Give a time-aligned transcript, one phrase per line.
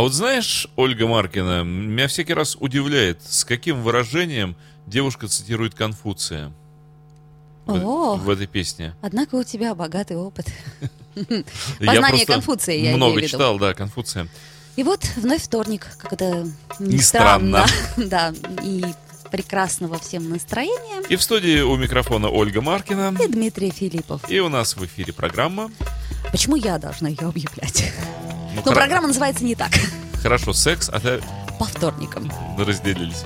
[0.00, 6.54] А вот знаешь, Ольга Маркина, меня всякий раз удивляет, с каким выражением девушка цитирует Конфуция
[7.66, 8.14] в, О.
[8.16, 8.94] в этой песне.
[9.02, 10.46] Однако у тебя богатый опыт.
[11.78, 14.26] Познание Конфуция, я много читал, да, Конфуция.
[14.76, 16.46] И вот вновь вторник, как это
[16.78, 17.66] Не странно.
[17.98, 18.32] да,
[18.64, 18.82] и
[19.30, 21.02] прекрасного всем настроения.
[21.10, 23.14] И в студии у микрофона Ольга Маркина.
[23.22, 24.22] И Дмитрий Филиппов.
[24.30, 25.70] И у нас в эфире программа.
[26.32, 27.92] Почему я должна ее объявлять?
[28.54, 29.70] Ну, Но программа называется не так.
[30.22, 31.20] Хорошо, секс, а
[31.58, 32.30] По вторникам.
[32.58, 33.24] разделились.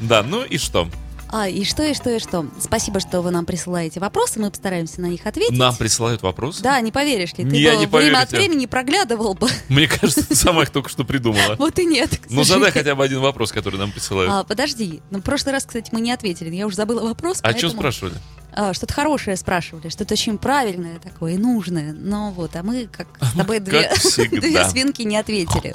[0.00, 0.88] Да, ну и что?
[1.32, 2.46] А, и что, и что, и что.
[2.60, 5.56] Спасибо, что вы нам присылаете вопросы, мы постараемся на них ответить.
[5.56, 6.60] Нам присылают вопросы?
[6.62, 9.48] Да, не поверишь ли, ты Я бы не время от времени проглядывал бы.
[9.68, 11.54] Мне кажется, ты сама их только что придумала.
[11.56, 12.18] Вот и нет.
[12.30, 14.32] Ну, задай хотя бы один вопрос, который нам присылают.
[14.32, 17.38] А, подожди, ну, в прошлый раз, кстати, мы не ответили, я уже забыла вопрос.
[17.42, 18.14] А что поэтому- спрашивали?
[18.52, 21.92] А, что-то хорошее спрашивали, что-то очень правильное такое и нужное.
[21.92, 23.90] Но вот, а мы, как с тобой, две,
[24.30, 25.74] две свинки не ответили.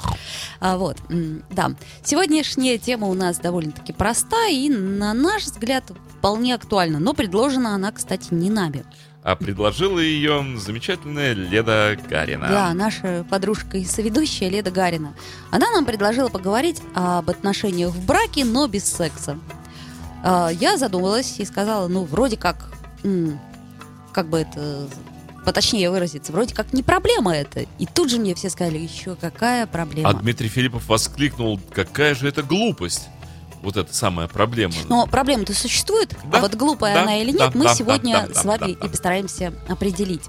[0.60, 0.98] А, вот,
[1.50, 1.72] да.
[2.04, 5.84] Сегодняшняя тема у нас довольно-таки проста и, на наш взгляд,
[6.18, 6.98] вполне актуальна.
[6.98, 8.84] Но предложена она, кстати, не нами.
[9.22, 12.46] А предложила ее замечательная Леда Гарина.
[12.48, 15.14] Да, наша подружка и соведущая Леда Гарина.
[15.50, 19.36] Она нам предложила поговорить об отношениях в браке, но без секса.
[20.22, 22.70] А, Я задумалась и сказала, ну, вроде как,
[24.12, 24.88] как бы это
[25.44, 27.66] поточнее выразиться, вроде как не проблема это.
[27.78, 30.10] И тут же мне все сказали, еще какая проблема.
[30.10, 33.08] А Дмитрий Филиппов воскликнул, какая же это глупость.
[33.62, 34.74] Вот это самая проблема.
[34.88, 38.14] Но проблема-то существует, Да, а вот глупая да, она или нет, да, мы да, сегодня
[38.14, 38.88] да, да, с вами да, и да.
[38.88, 40.22] постараемся определить.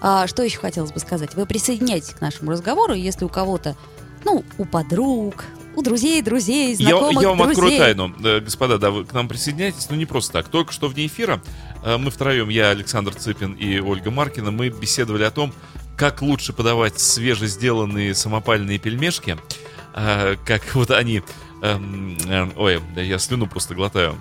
[0.00, 1.34] А, что еще хотелось бы сказать?
[1.34, 3.76] Вы присоединяйтесь к нашему разговору, если у кого-то,
[4.24, 5.44] ну, у подруг,
[5.76, 7.52] у друзей, друзей, Я, знакомых я вам друзей.
[7.52, 8.14] открою тайну.
[8.24, 10.48] Э, Господа, да, вы к нам присоединяйтесь, но не просто так.
[10.48, 11.40] Только что вне эфира
[11.84, 15.52] э, мы втроем, я, Александр Цыпин и Ольга Маркина, мы беседовали о том,
[15.96, 19.36] как лучше подавать свежесделанные самопальные пельмешки,
[19.94, 21.22] э, как вот они...
[21.62, 24.16] эм, ой, да я слюну просто глотаю.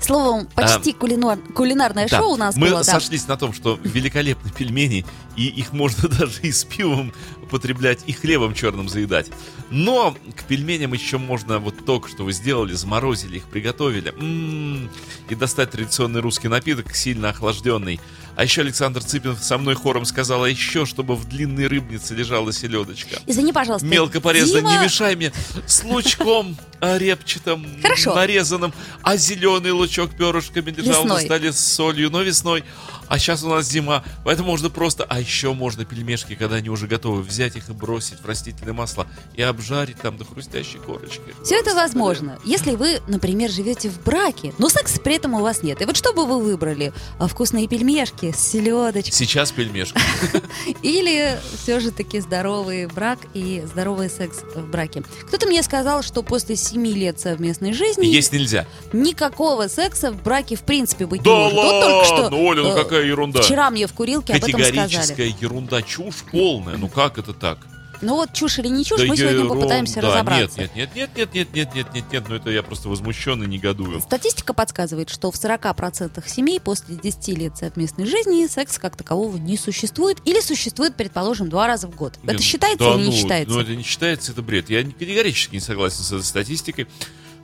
[0.00, 2.78] Словом, почти кулинар- кулинарное Да, шоу у нас мы было.
[2.78, 2.84] да.
[2.84, 5.04] сошлись на том, что великолепные пельмени,
[5.36, 7.12] и их можно даже и с пивом
[7.48, 9.30] употреблять, и хлебом черным заедать.
[9.70, 14.10] Но к пельменям еще можно вот только что вы сделали, заморозили их, приготовили.
[14.16, 14.90] М-м,
[15.28, 18.00] и достать традиционный русский напиток, сильно охлажденный.
[18.38, 22.52] А еще Александр Цыпин со мной хором сказал, а еще, чтобы в длинной рыбнице лежала
[22.52, 23.18] селедочка.
[23.26, 23.84] Извини, пожалуйста.
[23.84, 25.32] Мелко порезанным, Дима- не мешай мне,
[25.66, 28.14] с лучком репчатым, Хорошо.
[28.14, 28.72] нарезанным,
[29.02, 31.24] а зеленый лучок перышками лежал на Весной.
[31.24, 32.62] столе с солью, но весной.
[33.08, 36.86] А сейчас у нас зима, поэтому можно просто, а еще можно пельмешки, когда они уже
[36.86, 41.22] готовы, взять их и бросить в растительное масло и обжарить там до хрустящей корочки.
[41.42, 45.62] Все это возможно, если вы, например, живете в браке, но секса при этом у вас
[45.64, 45.80] нет.
[45.82, 46.92] И вот что бы вы выбрали?
[47.18, 49.12] А, Вкусные пельмешки с селедочкой?
[49.12, 50.00] Сейчас пельмешки.
[50.82, 55.02] Или все же таки здоровый брак и здоровый секс в браке?
[55.26, 58.66] Кто-то мне сказал, что после 7 лет совместной жизни Есть нельзя.
[58.92, 61.54] никакого секса в браке в принципе быть Да не может.
[61.56, 63.42] Вот только что, ладно, Оля, ну э, какая ерунда.
[63.42, 64.70] Вчера мне в курилке об этом сказали.
[64.76, 66.76] Категорическая ерунда, чушь полная.
[66.76, 67.58] Ну как это так?
[68.00, 69.54] Ну вот чушь или не чушь, Да мы сегодня ерунда.
[69.54, 70.60] попытаемся Да, разобраться.
[70.60, 73.46] Нет, нет, нет, нет, нет, нет, нет, нет, нет, ну это я просто возмущен и
[73.46, 74.00] негодую.
[74.00, 79.56] Статистика подсказывает, что в 40% семей после 10 лет совместной жизни секса как такового не
[79.56, 82.18] существует или существует, предположим, два раза в год.
[82.22, 83.54] Это Нет, считается да или не ну, считается?
[83.54, 84.70] Ну, это не считается, это бред.
[84.70, 86.86] Я категорически не согласен с этой статистикой,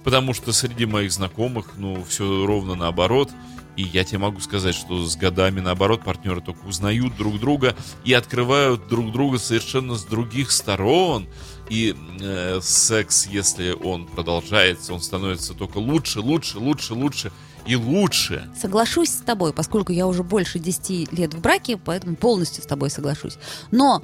[0.04, 3.30] потому что среди моих знакомых, ну, все ровно наоборот.
[3.76, 8.12] И я тебе могу сказать, что с годами, наоборот, партнеры только узнают друг друга и
[8.12, 11.26] открывают друг друга совершенно с других сторон.
[11.68, 17.32] И э, секс, если он продолжается, он становится только лучше, лучше, лучше, лучше
[17.66, 18.50] и лучше.
[18.60, 22.90] Соглашусь с тобой, поскольку я уже больше 10 лет в браке, поэтому полностью с тобой
[22.90, 23.38] соглашусь.
[23.70, 24.02] Но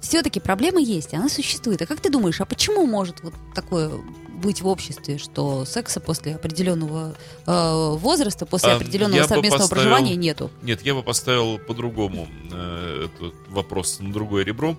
[0.00, 1.80] все-таки проблема есть, она существует.
[1.80, 3.90] А как ты думаешь, а почему может вот такое
[4.38, 7.14] быть в обществе, что секса после определенного
[7.46, 10.50] э, возраста, после А, определенного совместного поставил- проживания нету?
[10.62, 14.76] Нет, я бы поставил по-другому э, этот вопрос на другое ребро.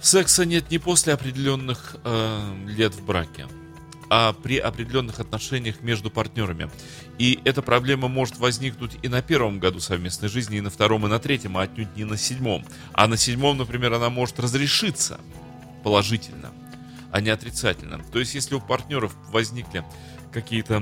[0.00, 3.46] Секса нет не после определенных э, лет в браке,
[4.08, 6.70] а при определенных отношениях между партнерами.
[7.18, 11.10] И эта проблема может возникнуть и на первом году совместной жизни, и на втором, и
[11.10, 12.64] на третьем, а отнюдь не на седьмом.
[12.94, 15.20] А на седьмом, например, она может разрешиться
[15.84, 16.50] положительно,
[17.12, 18.00] а не отрицательно.
[18.12, 19.84] То есть, если у партнеров возникли
[20.32, 20.78] какие-то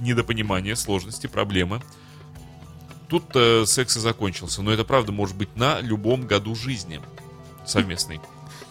[0.00, 1.80] недопонимания, сложности, проблемы,
[3.08, 4.62] тут э, секс и закончился.
[4.62, 7.00] Но это правда может быть на любом году жизни
[7.66, 8.20] совместной.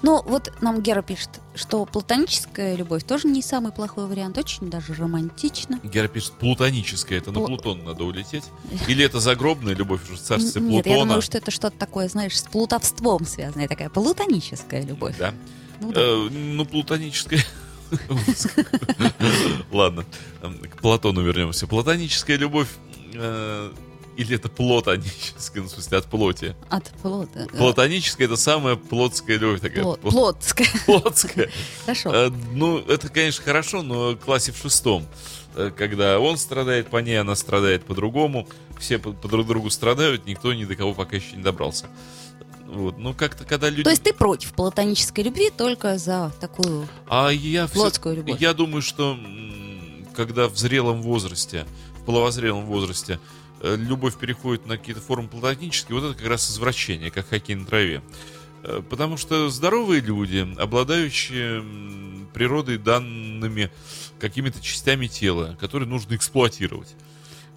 [0.02, 4.94] Ну, вот нам Гера пишет, что платоническая любовь тоже не самый плохой вариант, очень даже
[4.96, 5.80] романтично.
[5.82, 8.44] Гера пишет, плутоническая, это на Плу- Плутон надо улететь.
[8.90, 11.06] Или это загробная любовь уже в царстве Н- Нет, я Плутона.
[11.08, 15.16] думаю, что это что-то такое, знаешь, с плутовством связанное, такая платоническая любовь.
[15.18, 15.34] Да.
[15.84, 16.02] Ну да.
[16.02, 17.44] Э, ну, плутоническая...
[19.72, 20.06] Ладно,
[20.42, 21.68] к Платону вернемся.
[21.68, 22.68] Платоническая любовь...
[23.14, 23.72] э,
[24.18, 26.56] Или это плотоническая, ну, в смысле, от плоти.
[26.70, 27.48] От плота.
[27.58, 29.84] Платоническая это самая плотская любовь такая.
[29.84, 30.68] плот- Пло- Плотская.
[30.86, 31.50] Плотская.
[31.86, 32.12] Хорошо.
[32.14, 35.06] Э, Ну, это, конечно, хорошо, но в классе в шестом,
[35.78, 38.48] когда он страдает по ней, она страдает по-другому,
[38.80, 41.88] все по, по друг другу страдают, никто ни до кого пока еще не добрался.
[42.74, 42.98] Вот.
[42.98, 43.84] Ну, как-то, когда люди...
[43.84, 46.88] То есть ты против платонической любви только за такую...
[47.08, 48.40] А я Плотскую любовь.
[48.42, 49.18] Я думаю, что
[50.16, 51.66] когда в зрелом возрасте,
[52.02, 53.20] в половозрелом возрасте,
[53.62, 57.66] э, любовь переходит на какие-то формы платонические, вот это как раз извращение, как хоккей на
[57.66, 58.02] траве.
[58.64, 61.64] Э, Потому что здоровые люди, обладающие
[62.34, 63.72] природой данными
[64.20, 66.96] какими-то частями тела, которые нужно эксплуатировать.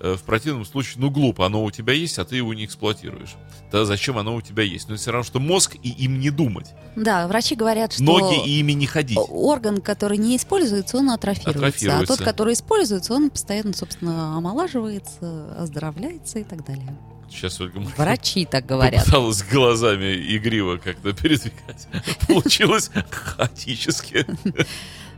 [0.01, 3.35] Э, В противном случае, ну глупо, оно у тебя есть, а ты его не эксплуатируешь.
[3.71, 4.89] Тогда зачем оно у тебя есть?
[4.89, 6.73] Ну, это все равно, что мозг и им не думать.
[6.97, 8.03] Да, врачи говорят, что...
[8.03, 9.19] Ноги и ими не ходить.
[9.29, 11.61] Орган, который не используется, он атрофируется.
[11.65, 12.17] А Атрофируется.
[12.17, 16.95] тот, который используется, он постоянно, собственно, омолаживается, оздоравливается и так далее.
[17.29, 19.01] Сейчас Ольга Марковна Врачи так говорят.
[19.05, 21.89] попыталась глазами игриво как-то передвигать.
[22.29, 24.25] Получилось хаотически.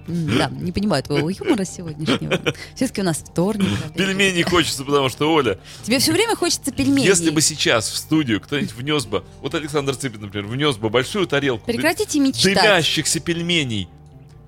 [0.08, 2.40] Да, не понимаю твоего юмора сегодняшнего.
[2.74, 3.68] Все-таки у нас вторник.
[3.94, 7.06] Пельмени хочется, потому что, Оля, Тебе все время хочется пельменей.
[7.06, 11.26] если бы сейчас в студию кто-нибудь внес бы, вот Александр Цыпин, например, внес бы большую
[11.26, 12.54] тарелку Прекратите мечтать.
[12.54, 13.88] дымящихся пельменей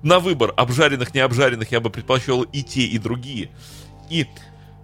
[0.01, 3.51] на выбор, обжаренных, не обжаренных, я бы предпочел и те, и другие.
[4.09, 4.25] И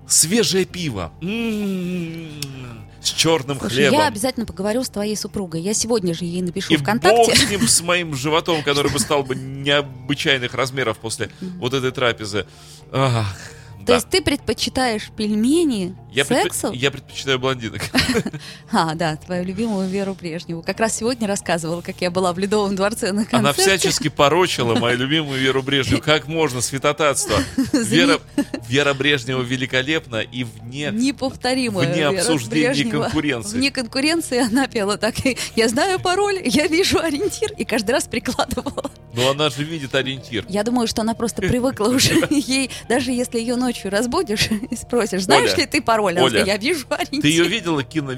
[0.07, 1.11] свежее пиво.
[1.21, 3.99] М-м-м, С черным Слушай, хлебом.
[3.99, 5.61] я обязательно поговорю с твоей супругой.
[5.61, 7.35] Я сегодня же ей напишу И бог ВКонтакте.
[7.35, 12.45] с ним, с моим животом, который бы стал бы необычайных размеров после вот этой трапезы.
[12.91, 13.33] Ах,
[13.87, 13.95] То да.
[13.95, 16.73] есть ты предпочитаешь пельмени я, предпо- сексу?
[16.73, 17.81] я предпочитаю блондинок.
[18.69, 20.61] А, да, твою любимую Веру Брежневу.
[20.61, 23.37] Как раз сегодня рассказывала, как я была в Ледовом дворце на концерте.
[23.37, 26.01] Она всячески порочила мою любимую Веру Брежневу.
[26.01, 27.37] Как можно, святотатство.
[27.71, 28.19] Вера,
[28.67, 30.89] Вера Брежнева великолепна и вне...
[30.91, 33.57] Неповторимая Вне обсуждения конкуренции.
[33.57, 35.15] Вне конкуренции она пела так.
[35.55, 37.53] Я знаю пароль, я вижу ориентир.
[37.53, 38.91] И каждый раз прикладывала.
[39.13, 40.45] Но она же видит ориентир.
[40.49, 42.27] Я думаю, что она просто привыкла уже.
[42.29, 46.17] Ей, даже если ее ночью разбудишь и спросишь, знаешь Оля, ли ты пароль?
[46.19, 47.21] Оля, я вижу ориентир.
[47.21, 48.13] Ты ее видела кино...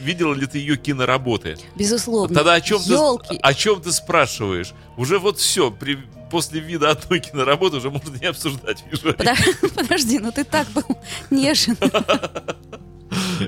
[0.00, 1.56] Видела ли ты ее киноработы?
[1.76, 2.34] Безусловно.
[2.34, 3.38] Тогда о чем, ты, Ёлки.
[3.40, 4.74] о чем ты спрашиваешь?
[4.98, 5.98] Уже вот все, при,
[6.30, 8.84] после вида одной киноработы уже можно не обсуждать.
[8.90, 9.14] вижу.
[9.74, 10.98] Подожди, ну ты так был
[11.30, 11.76] нежен.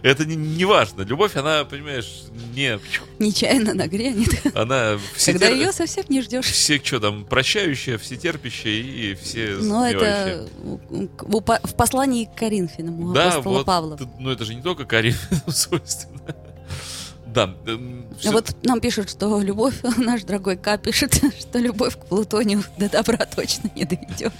[0.02, 1.02] Это не, не важно.
[1.02, 2.23] Любовь, она, понимаешь,
[2.55, 2.78] не...
[3.19, 4.28] Нечаянно нагрянет.
[4.57, 6.47] Она все, Когда тер- ее совсем не ждешь.
[6.47, 10.49] все что там, прощающая, все терпящие и все Но сбивающие.
[10.90, 13.99] это в послании к Коринфянам у Да, апостола вот, Павла.
[14.19, 15.14] ну это же не только Карин,
[15.49, 16.21] свойственно.
[17.26, 22.07] Да, эм, всё- Вот нам пишут, что любовь, наш дорогой К пишет, что любовь к
[22.07, 24.33] Плутонию до добра точно не доведет.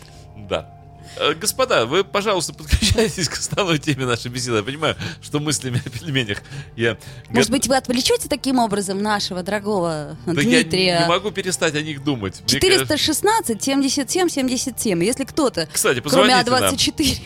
[0.49, 0.73] да.
[1.19, 4.59] Э, Господа, вы, пожалуйста, подключайтесь к основной теме нашей беседы.
[4.59, 6.39] Я понимаю, что мыслями о пельменях
[6.77, 6.99] я...
[7.31, 10.87] Может быть, вы отвлечете таким образом нашего дорогого Да Дмитрия?
[10.87, 12.43] я не могу перестать о них думать.
[12.51, 15.05] Мне кажется- 416 77 77.
[15.05, 16.75] Если кто-то, Кстати, кроме позвоните нам.
[16.75, 17.21] А24,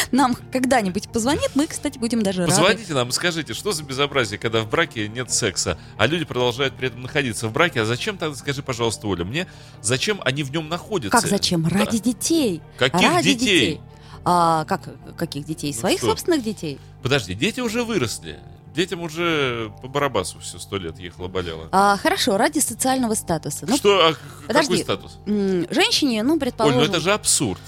[0.12, 2.52] нам когда-нибудь позвонит, мы, кстати, будем даже рады.
[2.52, 6.74] Позвоните нам и скажите, что за безобразие, когда в браке нет секса, а люди продолжают
[6.74, 7.82] при этом находиться в браке.
[7.82, 9.46] А зачем тогда, скажи, пожалуйста, Оля, мне,
[9.82, 11.18] зачем они в нем находятся?
[11.20, 11.62] Как зачем?
[11.62, 11.78] Да.
[11.78, 12.62] Ради детей.
[12.78, 13.80] Каких Ради детей?
[14.24, 14.82] А, как,
[15.16, 15.72] каких детей?
[15.74, 16.08] Ну Своих что?
[16.08, 16.78] собственных детей.
[17.02, 18.38] Подожди, дети уже выросли.
[18.74, 21.68] Детям уже по барабасу все сто лет ехало-болело.
[21.72, 23.66] А, хорошо, ради социального статуса.
[23.68, 24.14] Ну, что, а,
[24.46, 24.68] подожди.
[24.68, 25.18] какой статус?
[25.26, 27.60] женщине, ну, Оль, предположим, ну это же абсурд.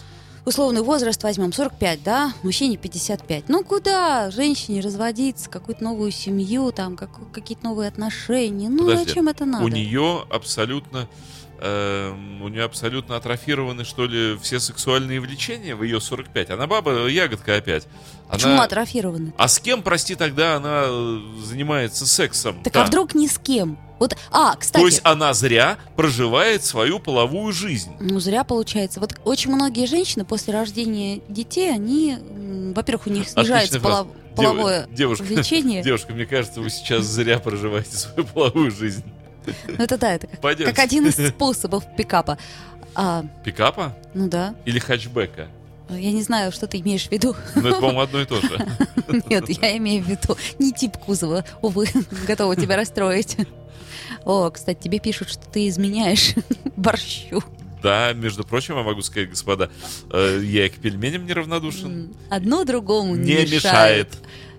[0.47, 3.49] условный возраст возьмем 45, да, мужчине 55.
[3.49, 8.71] Ну куда женщине разводиться, какую-то новую семью, там, как- какие-то новые отношения?
[8.71, 9.65] Ну Подожди, зачем это надо?
[9.65, 11.07] У нее абсолютно...
[11.65, 16.51] эм, у нее абсолютно атрофированы, что ли, все сексуальные влечения в ее 45.
[16.51, 17.87] Она баба, ягодка опять.
[18.31, 19.33] Почему Она- атрофированы?
[19.37, 22.63] А с кем, прости, тогда она э, занимается сексом?
[22.63, 23.79] Так а вдруг ни с кем?
[23.99, 27.93] Вот, а, кстати, То есть она зря проживает свою половую жизнь.
[28.01, 29.01] ну зря получается.
[29.01, 32.19] Вот очень многие женщины после рождения детей, они,
[32.75, 34.05] во-первых, у них снижается Отличная фраза.
[34.05, 35.83] поло- половое Дев- девушка, влечение.
[35.83, 39.05] девушка, мне кажется, вы сейчас зря проживаете свою половую жизнь.
[39.67, 40.73] Ну это да, это как, Пойдемте.
[40.73, 42.39] как один из способов пикапа.
[42.95, 45.49] А, Пикапа ну да, или хэтчбека?
[45.91, 47.35] я не знаю, что ты имеешь в виду.
[47.57, 48.67] Ну, это, по-моему, одно и то же.
[49.29, 51.87] Нет, я имею в виду не тип кузова, увы,
[52.27, 53.37] готова тебя расстроить.
[54.25, 56.35] О, кстати, тебе пишут, что ты изменяешь
[56.77, 57.43] борщу.
[57.83, 59.69] Да, между прочим, я могу сказать, господа,
[60.11, 62.15] э, я и к пельменям неравнодушен.
[62.31, 64.09] Одно другому не, Не мешает.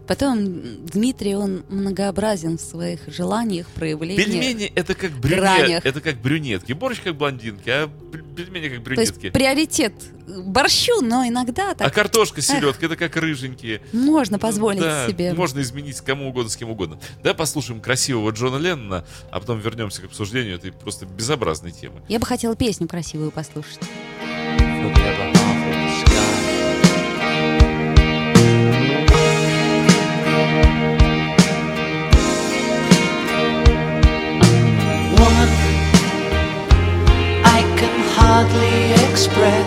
[0.08, 4.26] Потом Дмитрий, он многообразен в своих желаниях, проявлениях.
[4.26, 6.74] Пельмени это как брюнет, это как брюнетки.
[6.74, 9.30] Борщ как блондинки, а пель- пельмени как То есть брюнетки.
[9.32, 9.94] приоритет
[10.28, 13.82] борщу, но иногда А так картошка с селедкой это как рыженькие.
[13.94, 15.34] можно позволить Да, себе.
[15.34, 17.00] Можно изменить кому угодно, с кем угодно.
[17.24, 22.02] Давай послушаем красивого Джона Леннона, а потом вернемся к обсуждению этой просто безобразной темы.
[22.10, 23.80] Я бы хотела песню красивую послушать.
[39.26, 39.65] spread.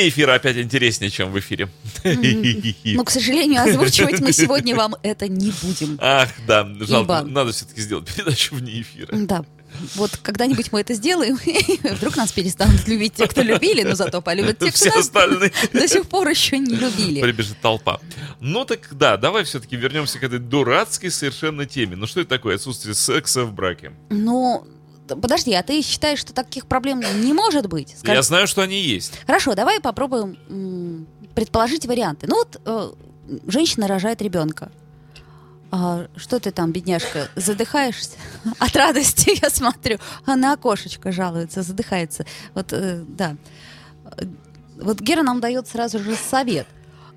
[0.00, 1.68] Вне эфира опять интереснее, чем в эфире.
[2.04, 5.98] Но, к сожалению, озвучивать мы сегодня вам это не будем.
[6.00, 9.08] Ах, да, жалко, надо все-таки сделать передачу вне эфира.
[9.12, 9.44] Да.
[9.94, 14.20] Вот когда-нибудь мы это сделаем, и вдруг нас перестанут любить те, кто любили, но зато
[14.20, 15.52] полюбят те, кто Все нас остальные.
[15.72, 17.20] до сих пор еще не любили.
[17.20, 18.00] Прибежит толпа.
[18.40, 21.94] Ну так да, давай все-таки вернемся к этой дурацкой совершенно теме.
[21.94, 23.92] Ну что это такое отсутствие секса в браке?
[24.10, 24.79] Ну, т-
[25.16, 27.94] подожди, а ты считаешь, что таких проблем не может быть?
[27.98, 29.12] Скажи- Я знаю, что они есть.
[29.26, 32.26] Хорошо, давай попробуем предположить варианты.
[32.28, 32.90] Ну вот э,
[33.46, 34.70] женщина рожает ребенка.
[35.72, 38.16] А, что ты там, бедняжка, задыхаешься?
[38.58, 39.98] От радости, я смотрю.
[40.26, 42.24] А на окошечко жалуется, задыхается.
[42.54, 43.36] Вот, э, да.
[44.76, 46.66] Вот Гера нам дает сразу же совет.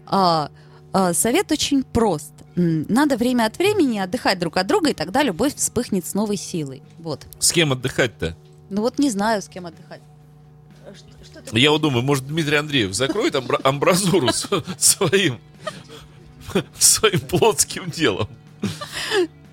[0.05, 0.51] А,
[0.91, 2.32] а, совет очень прост.
[2.55, 6.83] Надо время от времени отдыхать друг от друга, и тогда любовь вспыхнет с новой силой.
[6.99, 7.25] Вот.
[7.39, 8.35] С кем отдыхать-то?
[8.69, 10.01] Ну вот не знаю, с кем отдыхать.
[10.95, 14.29] Что, что Я вот думаю, может, Дмитрий Андреев закроет амбра- амбразуру
[14.77, 15.39] своим
[16.77, 18.27] своим плотским делом.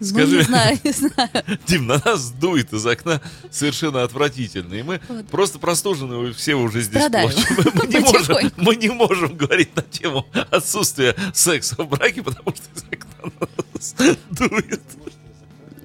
[0.01, 0.37] Ну, Скажи.
[0.39, 1.31] не знаю, не знаю.
[1.67, 4.75] Дим, на нас дует из окна совершенно отвратительно.
[4.75, 5.27] И мы Вот.
[5.29, 7.31] просто простужены все уже здесь Страдаем.
[7.31, 7.73] плачем.
[7.75, 12.65] Мы не, можем, мы не можем говорить на тему отсутствия секса в браке, потому что
[12.75, 13.95] из окна на нас
[14.31, 14.81] дует.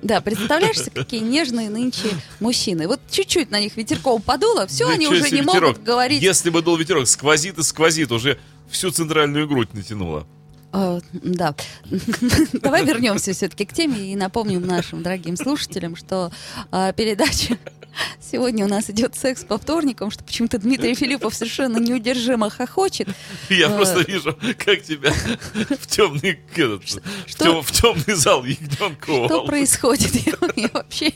[0.02, 2.88] Да, представляешь, себе, какие нежные нынче мужчины.
[2.88, 5.62] Вот чуть-чуть на них ветерком подуло, все, Да они уже не ветерок?
[5.64, 6.22] могут говорить.
[6.22, 8.38] Если бы дул ветерок, сквозит и сквозит, уже
[8.70, 10.28] всю центральную грудь натянуло.
[10.76, 11.56] Э, да.
[12.54, 16.32] Давай вернемся все-таки к теме и напомним нашим дорогим слушателям, что
[16.72, 17.58] э, передача
[18.20, 23.08] сегодня у нас идет секс по вторникам, что почему-то Дмитрий Филиппов совершенно неудержимо хохочет.
[23.50, 23.76] Я Э.
[23.78, 25.12] просто вижу, как тебя
[25.54, 30.14] в темный, этот, что- в темный зал ягненка Что происходит?
[30.26, 31.14] Я, я вообще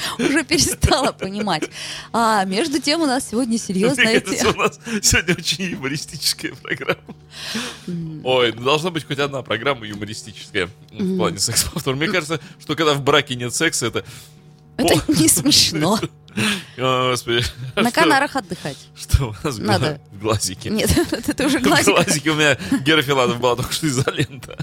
[0.18, 1.68] уже перестала понимать.
[2.12, 4.54] А между тем у нас сегодня серьезная Мне кажется, тема.
[4.54, 7.14] у нас сегодня очень юмористическая программа.
[8.24, 11.96] Ой, ну должна быть хоть одна программа юмористическая в плане секс-повтор.
[11.96, 14.04] Мне кажется, что когда в браке нет секса, это...
[14.76, 15.98] Это не смешно.
[16.76, 17.44] Господи.
[17.76, 18.76] На Канарах отдыхать.
[18.96, 20.00] Что у нас Надо.
[20.12, 20.70] в глазике?
[20.70, 21.86] Нет, это уже В глазик.
[21.94, 23.02] глазике у меня Гера
[23.36, 24.56] была только что изолента.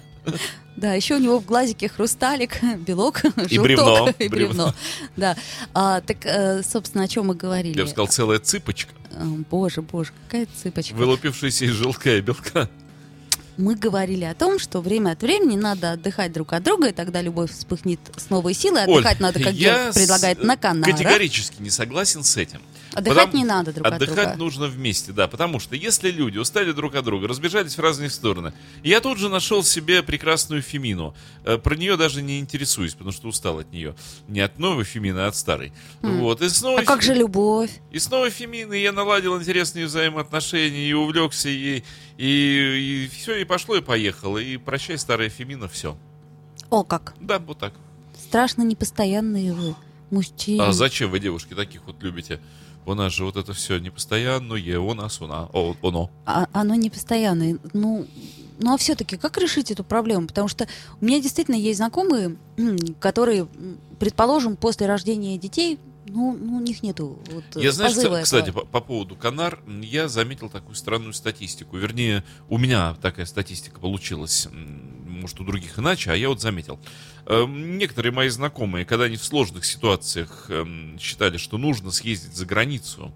[0.75, 4.75] Да, еще у него в глазике хрусталик, белок, желток бревно, и бревно.
[5.15, 5.35] Да.
[5.73, 7.77] А, так, э, собственно, о чем мы говорили?
[7.77, 10.93] Я бы сказал, целая цыпочка, Э, Боже, боже, какая цыпочка.
[10.93, 12.69] вылупившаяся из желтка и белка.
[13.57, 17.21] Мы говорили о том, что время от времени надо отдыхать друг от друга, и тогда
[17.21, 18.85] любовь вспыхнет с новой силой.
[18.85, 20.95] Оль, Отдыхать надо, как я предлагает, на канарах.
[20.95, 22.61] Категорически не согласен с этим.
[22.97, 24.35] Отдыхать Потому- не надо друг от Отдыхать друга.
[24.37, 28.53] нужно вместе, да, потому что если люди устали друг от друга, разбежались в разные стороны,
[28.83, 31.15] я тут же нашел себе прекрасную Фемину.
[31.45, 33.95] Э, Про нее даже не интересуюсь, потому что устал от нее.
[34.27, 35.73] Не от новой Фемины, а от старой.
[36.01, 37.69] Вот, и снова А как же любовь?
[37.91, 41.83] И снова Фемины, я наладил интересные взаимоотношения и увлекся ей.
[42.17, 44.39] И, и все, и пошло, и поехало.
[44.39, 45.95] И прощай, старая Фемина, все.
[46.71, 47.13] О, как.
[47.21, 47.73] Да, вот так.
[48.19, 49.75] Страшно непостоянные вы,
[50.09, 50.61] мужчины.
[50.63, 52.39] А зачем вы, девушки, таких вот любите?
[52.87, 56.09] У нас же вот это все непостоянное, у нас, у нас, о, оно.
[56.25, 57.59] А- оно не постоянное.
[57.73, 58.07] Ну,
[58.59, 60.25] ну а все-таки как решить эту проблему?
[60.27, 60.67] Потому что
[61.01, 62.37] у меня действительно есть знакомые,
[63.01, 63.49] которые,
[63.99, 68.49] предположим, после рождения детей, ну, ну, у них нету вот, Я знаю, позыва кстати, кстати,
[68.51, 68.61] этого.
[68.61, 71.75] по, по поводу Канар, я заметил такую странную статистику.
[71.75, 74.47] Вернее, у меня такая статистика получилась.
[75.21, 76.79] Может, у других иначе, а я вот заметил.
[77.25, 82.45] Эм, Некоторые мои знакомые, когда они в сложных ситуациях эм, считали, что нужно съездить за
[82.45, 83.11] границу,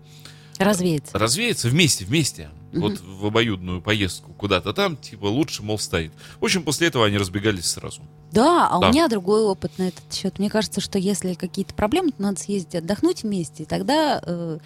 [0.60, 1.18] Развеяться.
[1.18, 6.12] развеяться вместе, вместе, вот в обоюдную поездку куда-то там, типа, лучше, мол, стоит.
[6.40, 8.02] В общем, после этого они разбегались сразу.
[8.32, 8.88] Да, а Да.
[8.90, 10.38] у меня другой опыт на этот счет.
[10.40, 14.60] Мне кажется, что если какие-то проблемы, то надо съездить отдохнуть вместе, и тогда, э,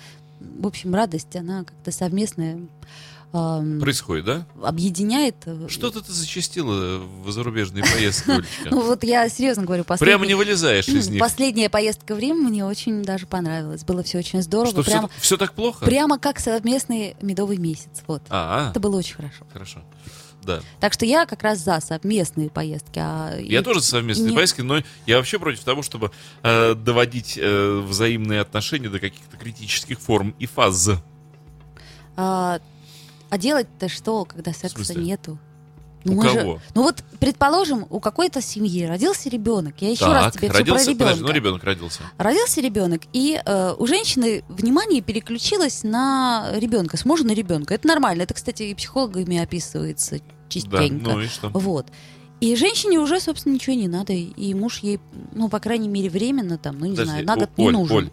[0.59, 2.59] в общем, радость, она как-то совместная
[3.31, 4.45] Происходит, да?
[4.63, 5.35] объединяет.
[5.45, 8.31] э, Что-то ты зачастила в зарубежные поездки.
[8.69, 11.19] Ну вот я серьезно говорю, последний- Прямо не вылезаешь из них.
[11.19, 13.83] Последняя поездка в Рим мне очень даже понравилась.
[13.83, 14.71] Было все очень здорово.
[14.71, 15.83] Что, прямо, все, так плохо?
[15.85, 18.03] прямо как совместный медовый месяц.
[18.07, 18.23] Вот.
[18.29, 19.45] А, Это было очень хорошо.
[19.51, 19.81] хорошо.
[20.43, 20.61] Да.
[20.79, 22.99] Так что я как раз за совместные поездки.
[23.01, 26.11] А Я и- тоже за совместные не- поездки, но я вообще против того, чтобы
[26.43, 30.91] э, доводить э, взаимные отношения до каких-то критических форм и фаз.
[32.17, 32.59] А,
[33.35, 35.37] а делать-то что, когда секса нету?
[36.05, 36.61] У мы же- кого?
[36.75, 39.75] ну вот, предположим, у какой-то семьи родился ребенок.
[39.81, 41.23] Я еще раз тебе родился, про подожди, ребенка.
[41.27, 42.01] ну ребенок родился.
[42.17, 47.73] Родился ребенок, и э, у женщины внимание переключилось на ребенка, с мужа на ребенка.
[47.73, 48.21] Это нормально.
[48.21, 51.09] Это, кстати, и психологами описывается Да, частенько.
[51.09, 51.49] ну и что?
[51.49, 51.87] Вот.
[52.39, 54.13] И женщине уже, собственно, ничего не надо.
[54.13, 54.99] И муж ей,
[55.33, 57.97] ну, по крайней мере, временно там, ну, не Подожди, знаю, на год не Оль, нужен.
[57.97, 58.09] Оль,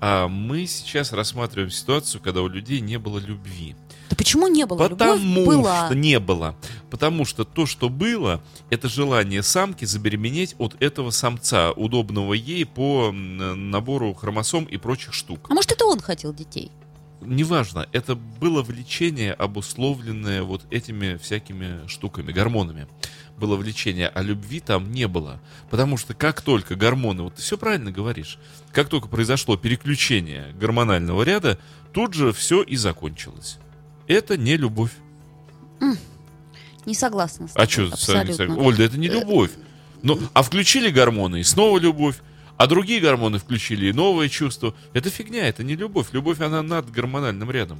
[0.00, 3.76] а мы сейчас рассматриваем ситуацию, когда у людей не было любви.
[4.10, 4.88] Да почему не было?
[4.88, 5.86] Потому Любовь была.
[5.86, 6.56] что не было.
[6.90, 13.10] Потому что то, что было, это желание самки забеременеть от этого самца, удобного ей по
[13.12, 15.46] набору хромосом и прочих штук.
[15.50, 16.70] А может, это он хотел детей?
[17.20, 22.86] Неважно, это было влечение, обусловленное вот этими всякими штуками, гормонами.
[23.38, 25.40] Было влечение, а любви там не было.
[25.70, 28.38] Потому что как только гормоны, вот ты все правильно говоришь,
[28.72, 31.58] как только произошло переключение гормонального ряда,
[31.92, 33.58] тут же все и закончилось.
[34.06, 34.92] Это не любовь.
[36.86, 38.56] Не согласна с А тобой, что, абсолютно.
[38.58, 39.50] Ольга, это не любовь.
[40.02, 42.16] Ну, а включили гормоны, и снова любовь.
[42.56, 44.74] А другие гормоны включили, и новое чувство.
[44.92, 46.08] Это фигня, это не любовь.
[46.12, 47.78] Любовь, она над гормональным рядом.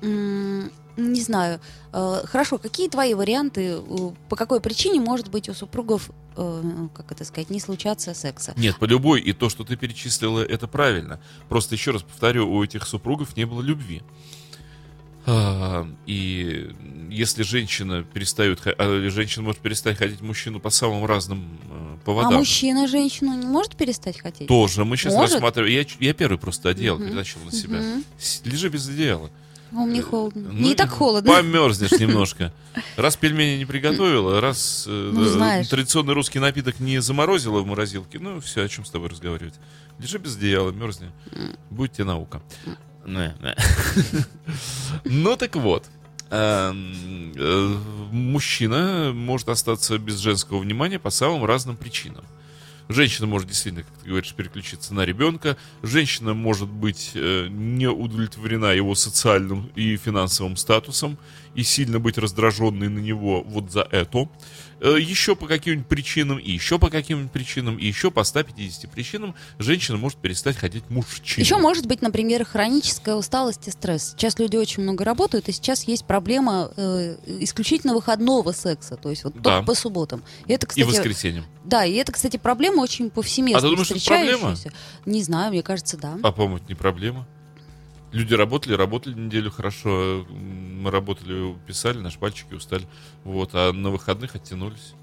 [0.00, 1.60] Не знаю.
[1.92, 7.12] Э, Хорошо, какие твои варианты, э, по какой причине может быть у супругов, э, как
[7.12, 8.52] это сказать, не случаться секса?
[8.56, 11.18] Нет, по любой, и то, что ты перечислила, это правильно.
[11.48, 14.02] Просто еще раз повторю, у этих супругов не было любви.
[15.26, 16.70] А, И
[17.10, 22.34] если женщина перестает, а женщина может перестать хотеть мужчину по самым разным э, А поводам.
[22.34, 24.48] мужчина женщину не может перестать хотеть?
[24.48, 25.34] Тоже мы сейчас Может?
[25.34, 25.72] рассматриваем.
[25.74, 27.08] Я, я первый просто одеяло Мгм.
[27.08, 27.80] перетащил на себя.
[28.18, 29.30] С- Лежи без одеяла.
[29.74, 30.50] А мне холодно.
[30.50, 31.32] Ну, Мне и так холодно.
[31.32, 32.52] Померзнешь немножко.
[32.96, 35.68] Раз пельмени не приготовила, раз э, Ну, знаешь.
[35.68, 39.54] традиционный русский напиток не заморозила в морозилке, ну все, о чем с тобой разговаривать.
[39.98, 41.10] Лежи без одеяла, мерзни.
[41.70, 42.42] Будет тебе наука.
[43.04, 43.34] Не.
[45.04, 45.86] Ну так вот.
[46.30, 47.76] Эм, э,
[48.10, 52.24] Мужчина может остаться без женского внимания по самым разным причинам.
[52.88, 55.56] Женщина может действительно, как ты говоришь, переключиться на ребенка.
[55.82, 61.18] Женщина может быть э, не удовлетворена его социальным и финансовым статусом
[61.54, 64.28] и сильно быть раздраженной на него вот за это.
[64.84, 69.36] Э, еще по каким-нибудь причинам, и еще по каким-нибудь причинам, и еще по 150 причинам
[69.60, 71.40] женщина может перестать хотеть мужчину.
[71.40, 74.10] Еще может быть, например, хроническая усталость и стресс.
[74.10, 79.22] Сейчас люди очень много работают, и сейчас есть проблема э, исключительно выходного секса, то есть
[79.22, 79.58] вот Да.
[79.58, 80.24] только по субботам.
[80.48, 81.44] И это, И кстати, воскресеньем.
[81.64, 84.56] да, и это, кстати, проблема очень повсеместно А ты думаешь, это проблема?
[85.06, 86.18] Не знаю, мне кажется, да.
[86.24, 87.28] А, по-моему, это не проблема.
[88.10, 90.26] Люди работали, работали неделю хорошо.
[90.82, 92.86] Мы работали, писали, наши пальчики устали.
[93.24, 94.94] Вот, а на выходных оттянулись.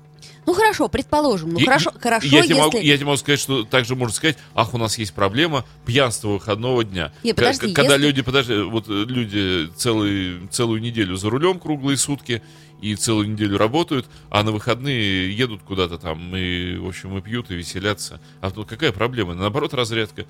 [0.45, 2.53] Ну хорошо, предположим, ну И- хорошо, и- хорошо, я, тебе если...
[2.59, 6.29] могу, я тебе могу сказать, что также можно сказать, ах, у нас есть проблема пьянства
[6.29, 7.13] выходного дня.
[7.23, 11.59] Не, К- подожди, Когда если- люди, подожди, вот э, люди целый, целую неделю за рулем
[11.59, 12.41] круглые сутки
[12.81, 17.49] и целую неделю работают, а на выходные едут куда-то там и, в общем, и пьют,
[17.51, 18.19] и веселятся.
[18.41, 19.35] А тут какая проблема?
[19.35, 20.25] Наоборот, разрядка.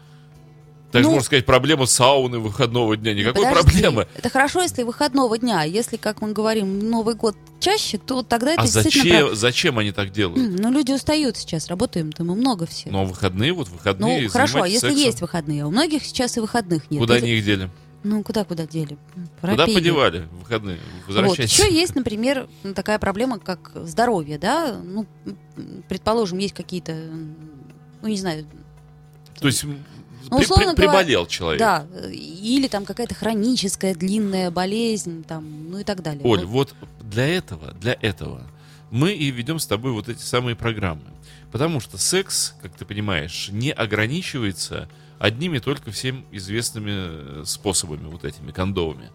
[0.91, 3.13] Также Ну- можно сказать, проблема сауны выходного дня.
[3.13, 4.07] Никакой Подожди, проблемы.
[4.15, 5.61] Это хорошо, если выходного дня.
[5.61, 9.19] а Если, как мы говорим, Новый год чаще, то тогда это А действительно...
[9.19, 10.39] зачем, зачем они так прав- делают?
[10.39, 12.89] М, Ну, люди устают сейчас, работаем-то мы много все.
[12.89, 14.97] Ну, а выходные, вот Ну, выходные хорошо, а если сексом.
[15.05, 16.99] есть выходные, а у многих сейчас и выходных нет.
[16.99, 17.69] Куда Или- они их дели?
[18.01, 18.97] Ну, куда-куда дели?
[19.41, 20.79] Пора Куда подевали в выходные?
[21.05, 21.15] Вот.
[21.15, 21.59] Возвращайтесь.
[21.59, 24.79] Еще есть, например, такая проблема, как здоровье, да?
[24.81, 25.05] Ну,
[25.87, 26.93] предположим, есть какие-то,
[28.01, 28.45] ну, не знаю,
[29.39, 29.65] То есть
[30.29, 31.59] Ну, при- условно при- говоря, приболел человек.
[31.59, 36.21] да, или там какая-то хроническая длинная болезнь, там, ну и так далее.
[36.23, 36.73] Оль, Вот.
[36.79, 38.41] вот для этого, для этого
[38.91, 41.01] мы и ведем с тобой вот эти самые программы.
[41.51, 44.87] Потому что секс, как ты понимаешь, не ограничивается
[45.17, 46.91] одними только всем известными
[47.41, 49.09] э, способами, вот этими кондомами.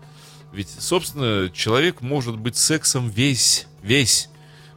[0.53, 4.29] Ведь, собственно, человек может быть сексом весь, весь.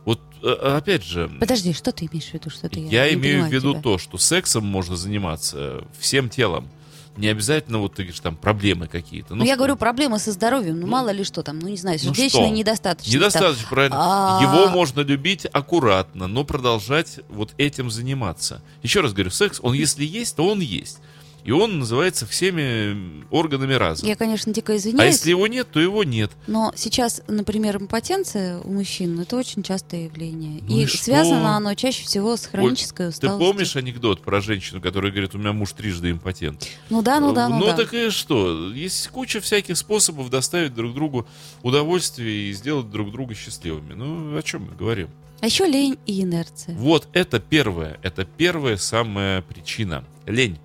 [0.08, 2.50] Вот, э, опять же, Подожди, что ты имеешь в виду?
[2.50, 3.82] Что ты, я имею в виду тебя.
[3.82, 6.70] то, что сексом можно заниматься всем телом.
[7.17, 9.36] Не обязательно, вот ты говоришь, там проблемы какие-то.
[9.36, 9.58] Ну, я что?
[9.58, 12.46] говорю, проблемы со здоровьем, ну, Ну, мало ли что там, ну, не знаю, ну сердечная
[12.46, 12.56] что?
[12.56, 13.12] недостаточность.
[13.12, 13.20] там.
[13.20, 13.98] Недостаточно, правильно.
[14.00, 18.62] А- Его можно любить аккуратно, но продолжать вот этим заниматься.
[18.84, 21.00] Еще раз говорю, секс, он если есть, то он есть.
[21.47, 24.05] И он называется всеми органами разом.
[24.05, 26.29] Я, конечно, дико А извиняюсь, если его нет, то его нет.
[26.45, 30.62] но сейчас, например, импотенция у мужчин это очень частое явление.
[30.67, 30.97] Ну и и что?
[31.05, 33.47] связано оно чаще всего с хронической Ты усталостью.
[33.47, 36.67] помнишь анекдот про женщину, которая говорит, у меня муж трижды импотент?
[36.89, 37.77] Ну да, ну да, ну, да.
[37.77, 38.69] так и что?
[38.73, 41.25] Есть куча всяких способов доставить друг другу
[41.63, 43.93] удовольствие и сделать друг друга счастливыми.
[43.93, 45.07] Ну, о чем мы говорим?
[45.39, 46.75] А еще лень и инерция.
[46.75, 50.03] Вот это первое, это первая самая причина.
[50.25, 50.57] Лень.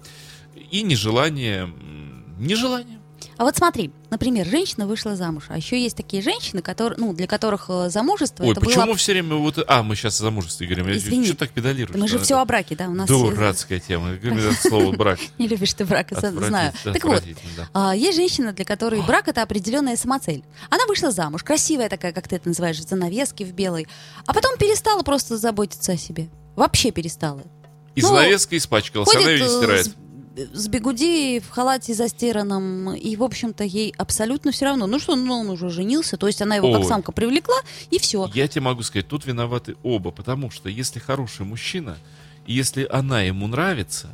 [0.73, 1.71] И нежелание,
[2.39, 2.99] нежелание.
[3.37, 7.27] А вот смотри, например, женщина вышла замуж, а еще есть такие женщины, которые, ну, для
[7.27, 8.97] которых э, замужество Ой, это почему было...
[8.97, 9.63] все время вот...
[9.67, 10.89] А, мы сейчас о замужестве говорим.
[10.89, 11.27] Я Извини.
[11.27, 11.99] Что так педалируешь?
[11.99, 13.07] Мы же все о браке, да, у нас...
[13.07, 14.17] Дурацкая тема.
[14.61, 15.19] Слово брак?
[15.39, 16.73] Не любишь ты брак, знаю.
[16.85, 17.23] Так вот.
[17.75, 20.43] А, есть женщина, для которой брак это определенная самоцель.
[20.71, 23.89] Она вышла замуж, красивая такая, как ты это называешь, занавески в белой,
[24.27, 26.29] а потом перестала просто заботиться о себе.
[26.57, 27.43] Вообще перестала.
[27.95, 29.97] И ну, занавеска испачкалась, она ее э, стирает.
[30.53, 34.87] С бегуди в халате застиранном, и, в общем-то, ей абсолютно все равно.
[34.87, 36.89] Ну что, ну он уже женился, то есть она его как Ой.
[36.89, 37.57] самка привлекла,
[37.91, 38.31] и все.
[38.35, 41.97] Я тебе могу сказать, тут виноваты оба, потому что если хороший мужчина,
[42.47, 44.09] и если она ему нравится,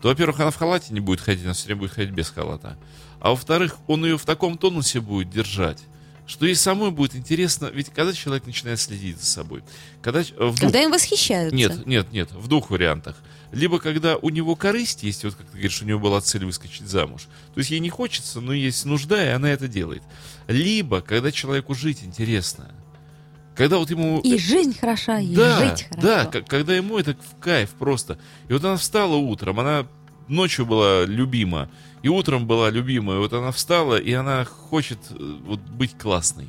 [0.00, 2.76] то, во-первых, она в халате не будет ходить, она все время будет ходить без халата.
[3.20, 5.78] А во-вторых, он ее в таком тонусе будет держать,
[6.26, 9.62] что ей самой будет интересно, ведь когда человек начинает следить за собой,
[10.02, 11.54] когда э, в двух- Когда им восхищаются.
[11.54, 13.16] Нет, нет, нет, в двух вариантах.
[13.54, 16.86] Либо когда у него корысть есть, вот как ты говоришь, у него была цель выскочить
[16.86, 17.28] замуж.
[17.54, 20.02] То есть ей не хочется, но есть нужда, и она это делает.
[20.48, 22.70] Либо когда человеку жить интересно.
[23.54, 24.20] Когда вот ему...
[24.20, 26.06] И жизнь хороша, и да, жить хорошо.
[26.06, 28.18] да, когда ему это в кайф просто.
[28.48, 29.86] И вот она встала утром, она
[30.26, 31.70] ночью была любима,
[32.02, 36.48] и утром была любима, и вот она встала, и она хочет э, вот быть классной.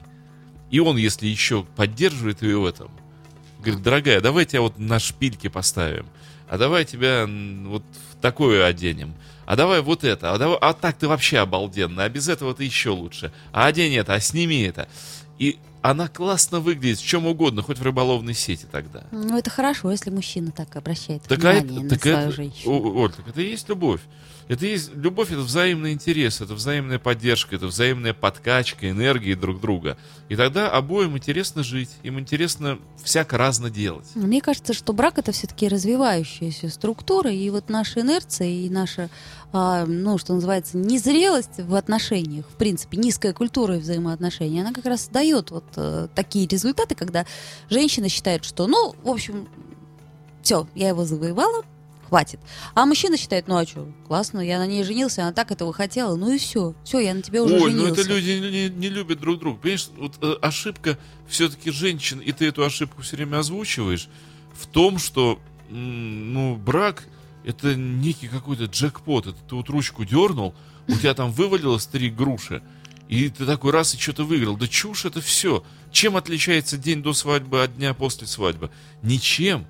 [0.71, 2.89] И он, если еще поддерживает ее в этом,
[3.59, 6.07] говорит, дорогая, давай тебя вот на шпильки поставим,
[6.49, 9.13] а давай тебя вот в такое оденем,
[9.45, 12.63] а давай вот это, а, давай, а так ты вообще обалденно, а без этого ты
[12.63, 14.87] еще лучше, а одень это, а сними это.
[15.37, 19.03] И она классно выглядит в чем угодно, хоть в рыболовной сети тогда.
[19.11, 22.31] Ну, это хорошо, если мужчина так обращает Так, а внимание это, на так свою это,
[22.31, 22.95] женщину.
[22.95, 24.01] Оль, так это и есть любовь.
[24.47, 29.97] Это есть любовь, это взаимный интерес, это взаимная поддержка, это взаимная подкачка энергии друг друга.
[30.29, 34.05] И тогда обоим интересно жить, им интересно всяко разно делать.
[34.13, 39.09] Мне кажется, что брак это все-таки развивающаяся структура, и вот наша инерция и наша,
[39.51, 45.07] а, ну, что называется, незрелость в отношениях, в принципе, низкая культура взаимоотношений, она как раз
[45.07, 47.25] дает вот э, такие результаты, когда
[47.67, 49.47] женщина считает, что, ну, в общем,
[50.43, 51.63] все, я его завоевала,
[52.07, 52.39] хватит.
[52.73, 56.15] А мужчина считает, ну а что, классно, я на ней женился, она так этого хотела,
[56.15, 57.87] ну и все, все, я на тебе уже Ой, женился.
[57.87, 59.59] ну это люди не, не любят друг друга.
[59.59, 64.07] Понимаешь, вот э, ошибка все-таки женщин, и ты эту ошибку все время озвучиваешь,
[64.53, 65.39] в том, что,
[65.69, 67.07] ну, брак
[67.45, 69.27] это некий какой-то джекпот.
[69.27, 70.55] Это ты вот ручку дернул,
[70.87, 72.63] у тебя там вывалилось три груши,
[73.07, 74.57] и ты такой раз и что-то выиграл.
[74.57, 75.63] Да чушь это все.
[75.91, 78.71] Чем отличается день до свадьбы от дня после свадьбы?
[79.03, 79.67] Ничем.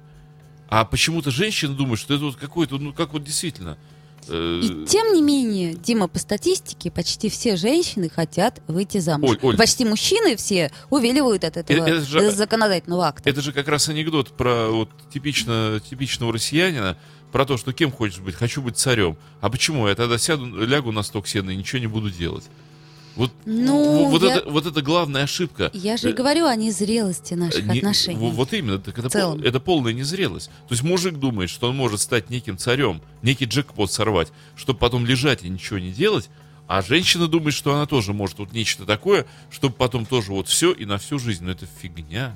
[0.68, 3.78] А почему-то женщины думают, что это вот какой-то, ну, как вот действительно...
[4.28, 9.32] э, И тем не менее, Дима, по статистике, почти все женщины хотят выйти замуж.
[9.32, 9.58] Оль, Оль.
[9.58, 13.30] Почти мужчины все увиливают от этого это же- э, законодательного акта.
[13.30, 16.98] Это же как раз анекдот про вот типично, типичного россиянина,
[17.32, 18.34] про то, что кем хочешь быть?
[18.36, 19.18] Хочу быть царем.
[19.42, 19.88] А почему?
[19.88, 22.46] Я тогда сяду, лягу на сток сена и ничего не буду делать.
[23.16, 25.70] Вот, Ну, вот, я- это, вот это главная ошибка.
[25.74, 28.20] Я же и говорю о незрелости наших не- отношений.
[28.20, 30.48] во- Вот именно, так это, пол- это полная незрелость.
[30.68, 35.06] То есть мужик думает, что он может стать неким царем, некий джекпот сорвать, чтобы потом
[35.06, 36.30] лежать и ничего не делать,
[36.68, 40.72] а женщина думает, что она тоже может вот нечто такое, чтобы потом тоже вот все
[40.74, 41.46] и на всю жизнь.
[41.46, 42.34] Но это фигня.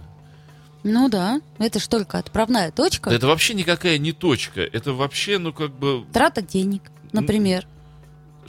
[0.84, 3.10] Ну да, это ж только отправная точка.
[3.10, 4.62] Да это вообще никакая не точка.
[4.62, 6.06] Это вообще, ну как бы...
[6.14, 7.68] Трата денег, например.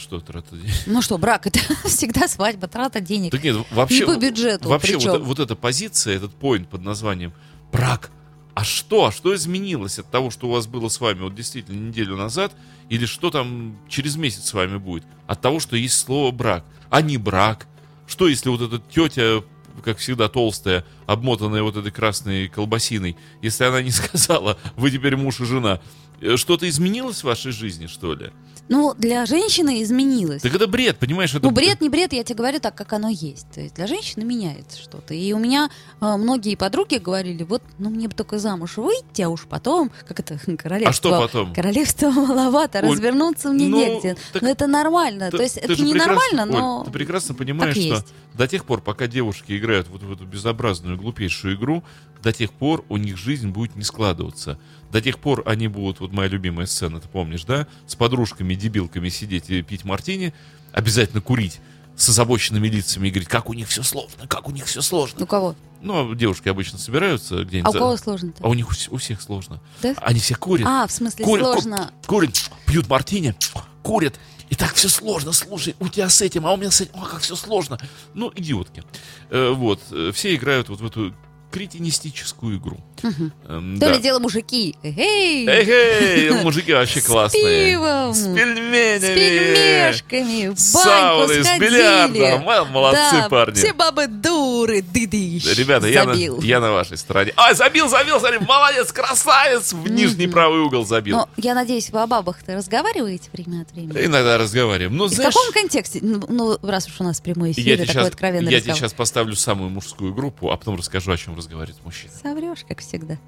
[0.01, 3.33] Что трата Ну что, брак это всегда свадьба, трата денег.
[3.33, 4.05] Так нет, вообще...
[4.05, 5.11] И по бюджету Вообще причем.
[5.11, 7.35] вот, вот эта позиция, этот поинт под названием
[7.71, 8.11] брак.
[8.55, 9.07] А что?
[9.07, 12.53] А что изменилось от того, что у вас было с вами вот действительно неделю назад?
[12.89, 15.05] Или что там через месяц с вами будет?
[15.27, 17.67] От того, что есть слово брак, а не брак.
[18.07, 19.45] Что если вот эта тетя,
[19.85, 25.41] как всегда толстая, обмотанная вот этой красной колбасиной, если она не сказала, вы теперь муж
[25.41, 25.81] и жена,
[26.21, 28.31] э, что-то изменилось в вашей жизни, что ли?
[28.71, 30.43] Ну, для женщины изменилось.
[30.43, 31.35] Так это бред, понимаешь?
[31.35, 33.51] Это Ну, бред, не бред, я тебе говорю так, как оно есть.
[33.51, 35.13] То есть для женщины меняется что-то.
[35.13, 39.29] И у меня а, многие подруги говорили, вот, ну, мне бы только замуж выйти, а
[39.29, 40.89] уж потом, как это, королевство...
[40.89, 41.53] А что потом?
[41.53, 44.17] Королевство маловато, Оль, развернуться мне ну, негде.
[44.33, 45.33] так Но это нормально.
[45.33, 46.85] Ты- То есть ты это не нормально, Оль, но...
[46.85, 48.07] ты прекрасно понимаешь, что есть.
[48.35, 51.83] до тех пор, пока девушки играют вот в эту безобразную, глупейшую игру,
[52.23, 54.59] до тех пор у них жизнь будет не складываться.
[54.93, 57.67] До тех пор они будут, вот моя любимая сцена, ты помнишь, да?
[57.87, 60.35] С подружками, дебилками сидеть и пить мартини,
[60.73, 61.61] обязательно курить
[61.97, 65.23] с озабоченными лицами и говорить, как у них все сложно, как у них все сложно.
[65.25, 65.55] У кого?
[65.83, 67.75] Ну, а девушки обычно собираются где-нибудь.
[67.75, 68.43] А у кого сложно-то?
[68.45, 69.61] А у них у, всех сложно.
[69.83, 69.95] Да?
[70.03, 70.67] Они все курят.
[70.67, 71.91] А, в смысле, Курят, ку- сложно.
[72.07, 73.35] курят, пьют мартини,
[73.83, 74.19] курят.
[74.51, 77.07] И так все сложно, слушай, у тебя с этим, а у меня с этим, а
[77.07, 77.79] как все сложно.
[78.15, 78.83] Ну, идиотки.
[79.31, 81.15] Э, вот, э, все играют вот в эту
[81.51, 82.79] кретинистическую игру.
[83.03, 83.93] Эм, То да.
[83.95, 84.77] ли дело мужики.
[84.83, 85.47] Эй!
[85.49, 87.73] Эй, мужики вообще С классные.
[87.73, 88.15] пивом!
[88.15, 88.99] С пельменями.
[88.99, 92.71] С пельмешками, в С с бильярдом.
[92.73, 93.55] Молодцы да, парни.
[93.55, 95.57] все бабы дуры, дыдыщ.
[95.57, 96.41] Ребята, я на, Забил.
[96.43, 97.33] я на вашей стороне.
[97.37, 101.17] Ай, забил, забил, смотри, молодец, красавец, в нижний правый угол забил.
[101.17, 104.05] Но я надеюсь, вы о бабах-то разговариваете время от времени?
[104.07, 104.97] Иногда разговариваем.
[104.97, 106.01] Ну, И в знаешь, каком контексте?
[106.03, 108.93] Ну, ну, раз уж у нас прямой эфир, я такой сейчас, откровенный я тебе сейчас
[108.93, 112.13] поставлю самую мужскую группу, а потом расскажу, о чем разговаривает мужчина.
[112.13, 113.19] Соврешь, как всегда.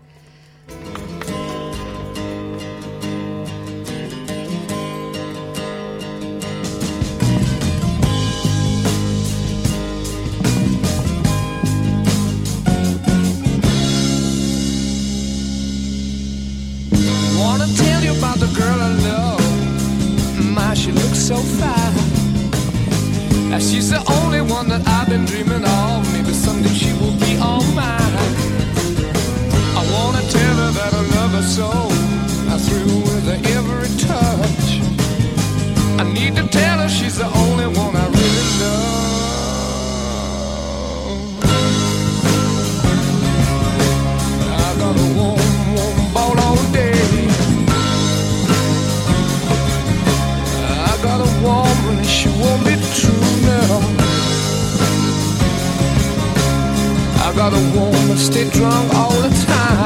[21.23, 21.93] so fine.
[23.61, 25.52] She's the only one that I've been dreaming.
[36.53, 39.03] Tell her she's the only one I really love.
[44.65, 45.09] I got a
[46.45, 47.01] all day.
[50.91, 53.73] I got a woman, and she won't be true now.
[57.25, 59.82] I got a woman, stay drunk all the time.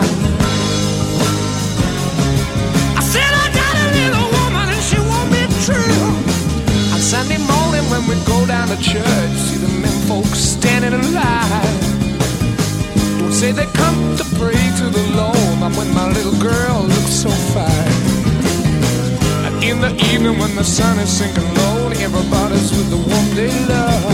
[20.56, 24.04] The sun is sinking low, and everybody's with the one they love.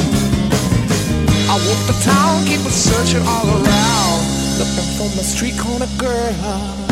[1.48, 4.20] I walk the town, keep searching all around,
[4.58, 6.91] looking for my street corner girl.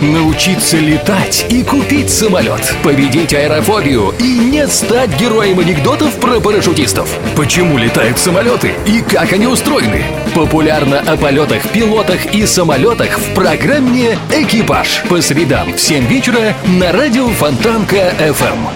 [0.00, 2.72] Научиться летать и купить самолет.
[2.84, 7.10] Победить аэрофобию и не стать героем анекдотов про парашютистов.
[7.34, 10.04] Почему летают самолеты и как они устроены?
[10.36, 16.92] Популярно о полетах, пилотах и самолетах в программе «Экипаж» по средам в 7 вечера на
[16.92, 18.68] радио Фонтанка FM.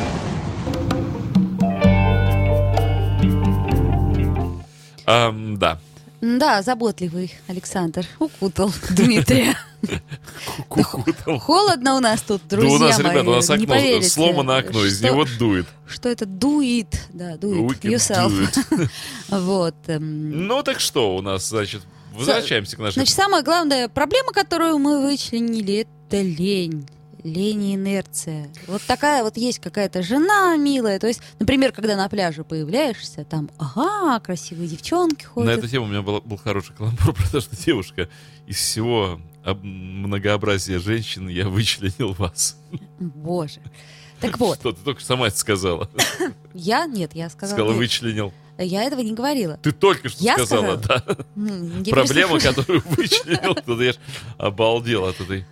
[5.06, 5.78] Ам, да.
[6.22, 9.56] Да, заботливый Александр укутал Дмитрия.
[10.70, 11.40] Укутал.
[11.40, 13.10] Холодно у нас тут, Да друзья у нас, мои.
[13.10, 15.66] ребята, у нас окно сломано окно, из него дует.
[15.84, 18.32] Что это дует, да, дует yourself.
[19.30, 19.74] Вот.
[19.88, 22.94] эм, Ну так что у нас, значит, возвращаемся к нашей...
[22.94, 26.86] Значит, самая главная проблема, которую мы вычленили, это лень.
[27.24, 28.48] Лень и инерция.
[28.66, 30.98] Вот такая вот есть какая-то жена милая.
[30.98, 35.58] То есть, например, когда на пляже появляешься, там, ага, красивые девчонки На ходят.
[35.58, 38.08] эту тему у меня был, был хороший каламбур про то, что девушка
[38.46, 42.56] из всего об- многообразия женщин я вычленил вас.
[42.98, 43.60] Боже.
[44.20, 45.90] Так вот, Что ты только сама это сказала.
[46.54, 48.32] я, нет, я сказала, Сказала, вычленил.
[48.58, 49.56] я этого не говорила.
[49.62, 51.02] Ты только что Я сказала, да.
[51.34, 53.54] М, я Проблема, которую вычленил.
[53.66, 53.94] Тут я
[54.38, 55.44] обалдел от этой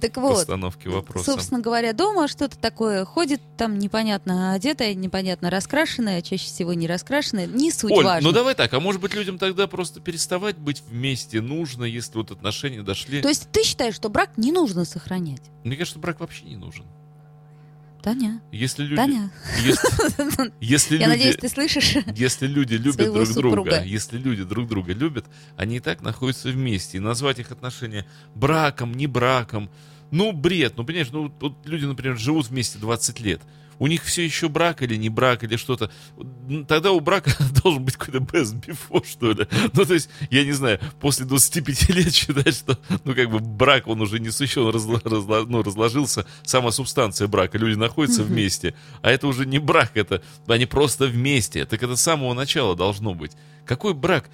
[0.00, 1.32] Так вот, постановки вопроса.
[1.32, 7.46] собственно говоря, дома что-то такое ходит, там непонятно одетая, непонятно раскрашенная, чаще всего не раскрашенная,
[7.46, 8.28] не суть Оль, важно.
[8.28, 12.30] ну давай так, а может быть людям тогда просто переставать быть вместе нужно, если вот
[12.30, 13.20] отношения дошли?
[13.22, 15.42] То есть ты считаешь, что брак не нужно сохранять?
[15.64, 16.84] Мне кажется, брак вообще не нужен.
[18.04, 18.96] Таня, Если люди...
[18.96, 19.30] Таня,
[19.64, 21.16] Если, если я люди...
[21.16, 21.96] надеюсь, ты слышишь?
[22.14, 23.70] Если люди любят друг супруга.
[23.70, 25.24] друга, если люди друг друга любят,
[25.56, 26.98] они и так находятся вместе.
[26.98, 29.70] И назвать их отношения браком, не браком,
[30.10, 30.74] ну, бред.
[30.76, 33.40] Ну, понимаешь, ну, вот люди, например, живут вместе 20 лет.
[33.80, 35.90] У них все еще брак или не брак, или что-то.
[36.68, 37.32] Тогда у брака
[37.64, 39.48] должен быть какой-то best before, что ли.
[39.72, 43.88] Ну, то есть, я не знаю, после 25 лет считать, что, ну, как бы брак,
[43.88, 47.58] он уже не он разло- разло- ну, разложился, сама субстанция брака.
[47.58, 48.30] Люди находятся Мгм.
[48.32, 51.64] вместе, а это уже не брак, это они просто вместе.
[51.64, 53.32] Так это с самого начала должно быть.
[53.66, 54.30] Какой брак?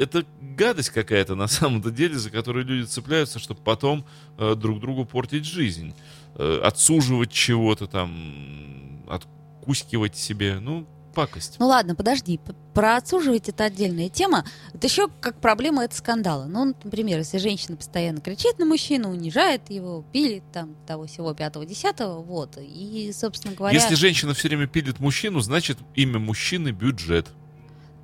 [0.00, 4.06] Это гадость какая-то на самом-то деле, за которую люди цепляются, чтобы потом
[4.38, 5.94] э, друг другу портить жизнь.
[6.36, 10.58] Э, отсуживать чего-то там, откускивать себе.
[10.58, 11.56] Ну, пакость.
[11.58, 12.40] Ну ладно, подожди.
[12.72, 14.46] Про отсуживать это отдельная тема.
[14.72, 16.46] Это еще как проблема это скандала.
[16.46, 21.66] Ну, например, если женщина постоянно кричит на мужчину, унижает его, пилит там того всего пятого
[21.66, 22.56] десятого, вот.
[22.58, 27.28] И, собственно говоря, Если женщина все время пилит мужчину, значит имя мужчины бюджет.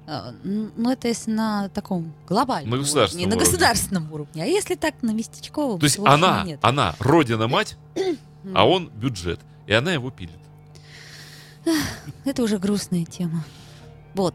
[0.07, 3.51] Э, ну это если на таком глобальном На государственном уровне, на уровне.
[3.59, 4.43] государственном уровне.
[4.43, 6.59] А если так на местечковом, То есть она, нет.
[6.63, 7.77] она родина-мать,
[8.55, 9.41] а он бюджет.
[9.67, 10.39] И она его пилит.
[12.25, 13.45] Это уже грустная тема.
[14.15, 14.35] Вот.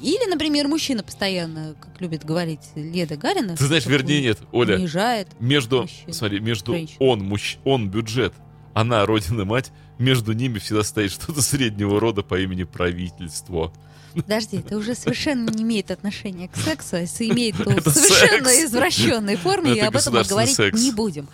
[0.00, 5.26] Или, например, мужчина постоянно, как любит говорить Леда Гарина, Ты знаешь, вернее, нет, Оля, унижает.
[5.40, 6.94] между, мужчин, смотри, между женщин.
[7.00, 8.32] он, мужч, он бюджет,
[8.74, 13.72] она родина-мать, между ними всегда стоит что-то среднего рода по имени правительство.
[14.14, 18.64] Подожди, это уже совершенно не имеет отношения к сексу, а если имеет в совершенно секс.
[18.64, 20.80] извращенной форме, и об этом мы говорить секс.
[20.80, 21.28] не будем.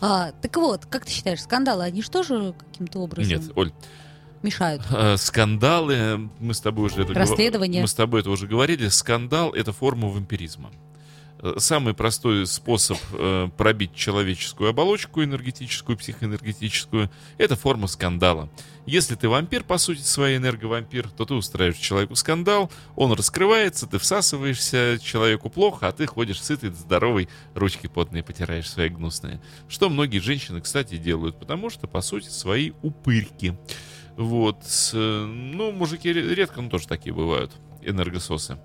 [0.00, 3.72] А, так вот, как ты считаешь, скандалы, они же каким-то образом Нет, Оль,
[4.42, 4.82] мешают?
[4.90, 7.14] э, скандалы, мы с тобой уже это...
[7.14, 7.82] Расследование.
[7.82, 10.70] Мы с тобой это уже говорили, скандал— это форма вампиризма.
[11.42, 18.48] Э, Самый простой способ э, пробить человеческую оболочку энергетическую, психоэнергетическую, это форма скандала.
[18.86, 23.98] Если ты вампир, по сути, своей энерговампир, то ты устраиваешь человеку скандал, он раскрывается, ты
[23.98, 29.40] всасываешься, человеку плохо, а ты ходишь сытый, здоровый, ручки потные потираешь свои гнусные.
[29.68, 33.54] Что многие женщины, кстати, делают, потому что, по сути, свои упырьки.
[34.16, 34.62] Вот.
[34.92, 38.58] э, Ну, мужики ре- редко, но тоже такие бывают, энергососы.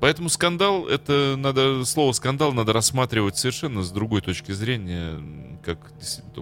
[0.00, 5.18] Поэтому скандал, это надо, слово скандал надо рассматривать совершенно с другой точки зрения,
[5.64, 5.78] как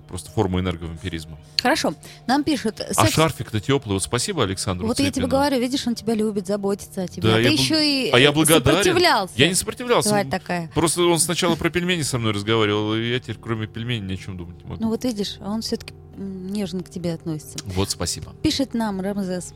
[0.09, 1.39] просто форму энерговампиризма.
[1.63, 1.95] Хорошо,
[2.27, 2.81] нам пишут...
[2.81, 3.93] А секс- шарфик-то теплый.
[3.95, 7.23] Вот спасибо Александру Вот я тебе говорю, видишь, он тебя любит, заботится о тебе.
[7.23, 8.65] Да, а я ты бл- еще и А я благодарен.
[8.83, 9.35] сопротивлялся.
[9.37, 10.09] Я не сопротивлялся.
[10.11, 10.71] Тварь такая.
[10.75, 14.17] Просто он сначала про пельмени со мной разговаривал, и я теперь кроме пельменей ни о
[14.17, 14.83] чем думать не могу.
[14.83, 17.57] Ну вот видишь, а он все-таки нежно к тебе относится.
[17.67, 18.33] Вот спасибо.
[18.43, 19.55] Пишет нам Рамзес.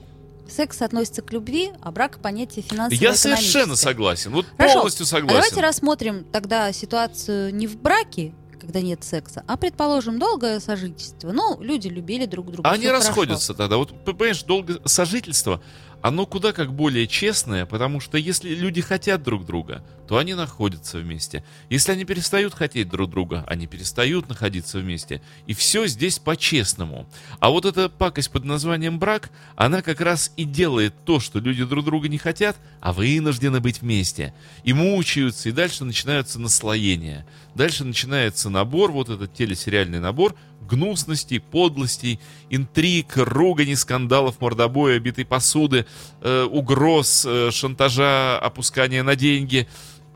[0.48, 4.32] Секс относится к любви, а брак понятие финансово Я совершенно согласен.
[4.32, 4.74] Вот Хорошо.
[4.76, 5.36] полностью А согласен.
[5.36, 11.32] давайте рассмотрим тогда ситуацию не в браке, когда нет секса, а, предположим, долгое сожительство.
[11.32, 12.68] Ну, люди любили друг друга.
[12.68, 13.08] А они всё хорошо.
[13.08, 13.76] расходятся тогда.
[13.76, 15.62] Вот, понимаешь, долго сожительство,
[16.00, 20.98] оно куда как более честное, потому что если люди хотят друг друга, то они находятся
[20.98, 21.44] вместе.
[21.68, 25.20] Если они перестают хотеть друг друга, они перестают находиться вместе.
[25.46, 27.06] И все здесь по-честному.
[27.40, 31.64] А вот эта пакость под названием брак, она как раз и делает то, что люди
[31.64, 34.32] друг друга не хотят, а вынуждены быть вместе.
[34.64, 37.26] И мучаются, и дальше начинаются наслоения.
[37.54, 40.34] Дальше начинается набор, вот этот телесериальный набор,
[40.68, 45.86] гнусностей, подлостей, интриг, ругани, скандалов, мордобоя, битой посуды,
[46.20, 49.68] э, угроз, э, шантажа, опускания на деньги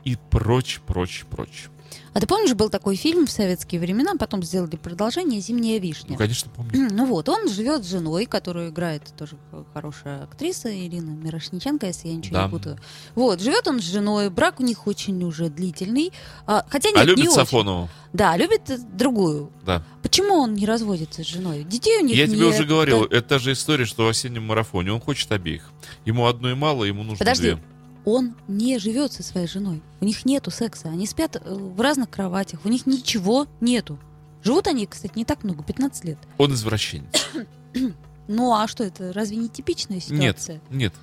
[0.05, 1.65] и прочь, прочь, прочь.
[2.13, 6.11] А ты помнишь, был такой фильм в советские времена, потом сделали продолжение «Зимняя вишня».
[6.11, 6.89] Ну, конечно, помню.
[6.91, 9.37] Ну вот, он живет с женой, которую играет тоже
[9.73, 12.43] хорошая актриса Ирина Мирошниченко, если я ничего Да.
[12.45, 12.79] не путаю.
[13.15, 16.11] Вот, живет он с женой, брак у них очень уже длительный.
[16.45, 17.33] А, хотя нет, а не любит очень.
[17.35, 17.89] Сафонову?
[18.13, 18.61] Да, любит
[18.95, 19.51] другую.
[19.65, 19.83] Да.
[20.03, 21.63] Почему он не разводится с женой?
[21.63, 22.53] Детей у них Я тебе нет.
[22.53, 24.91] уже говорил, это та же история, что в осеннем марафоне.
[24.93, 25.69] Он хочет обеих.
[26.05, 27.53] Ему одной мало, ему нужно Подожди.
[27.53, 27.63] две.
[28.05, 29.81] Он не живет со своей женой.
[30.01, 30.89] У них нету секса.
[30.89, 32.59] Они спят э, в разных кроватях.
[32.65, 33.97] У них ничего нету.
[34.43, 36.17] Живут они, кстати, не так много, 15 лет.
[36.37, 37.29] Он извращенец.
[38.29, 40.55] Ну а что это, разве не типичная ситуация?
[40.69, 40.93] Нет, нет.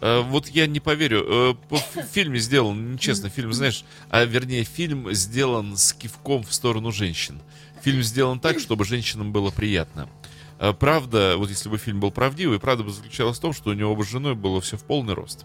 [0.00, 1.54] Э, Вот я не поверю.
[1.68, 6.92] По ф- фильме сделан, честно, фильм, знаешь, а вернее, фильм сделан с кивком в сторону
[6.92, 7.42] женщин.
[7.82, 10.08] Фильм сделан так, чтобы женщинам было приятно.
[10.78, 13.94] Правда, вот если бы фильм был правдивый, правда бы заключалась в том, что у него
[13.96, 15.44] бы с женой было все в полный рост.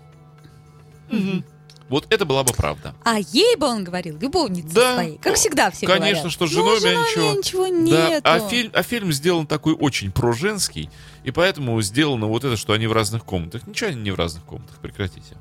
[1.88, 2.96] Вот это была бы правда.
[3.04, 4.96] А ей бы он говорил, любовнице Да.
[4.96, 5.18] своей.
[5.20, 6.32] Как всегда все Конечно, говорят.
[6.32, 7.32] что с Ну, женой у меня ничего.
[7.38, 8.22] ничего Да, нету.
[8.24, 10.90] а фильм, а фильм сделан такой очень проженский,
[11.24, 13.68] и поэтому сделано вот это, что они в разных комнатах.
[13.68, 15.38] Ничего они не в разных комнатах, прекратите.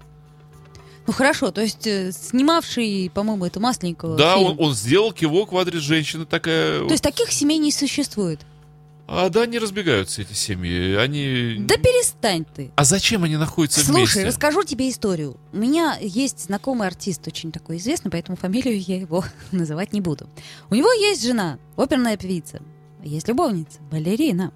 [1.07, 4.51] Ну хорошо, то есть э, снимавший, по-моему, эту масленькую Да, фильм.
[4.53, 6.81] он, он сделал кивок в адрес женщины, такая...
[6.81, 8.41] То есть таких семей не существует.
[9.07, 10.95] А да, не разбегаются эти семьи.
[10.95, 11.57] Они...
[11.61, 12.73] Да перестань ты.
[12.77, 14.27] А зачем они находятся Слушай, вместе?
[14.27, 15.37] расскажу тебе историю.
[15.53, 20.29] У меня есть знакомый артист, очень такой известный, поэтому фамилию я его называть не буду.
[20.71, 22.63] У него есть жена, оперная певица.
[23.03, 24.53] Есть любовница, балерина.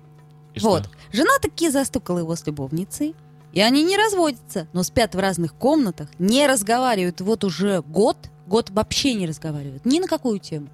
[0.54, 0.70] И что?
[0.70, 0.90] Вот.
[1.12, 3.14] Жена таки застукала его с любовницей.
[3.52, 8.16] И они не разводятся, но спят в разных комнатах, не разговаривают вот уже год.
[8.46, 9.84] Год вообще не разговаривают.
[9.84, 10.68] Ни на какую тему.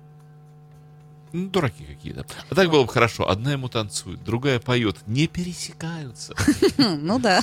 [1.34, 2.24] Ну, дураки какие-то.
[2.48, 3.28] А так было бы хорошо.
[3.28, 4.96] Одна ему танцует, другая поет.
[5.08, 6.32] Не пересекаются.
[6.78, 7.42] Хм, Ну да.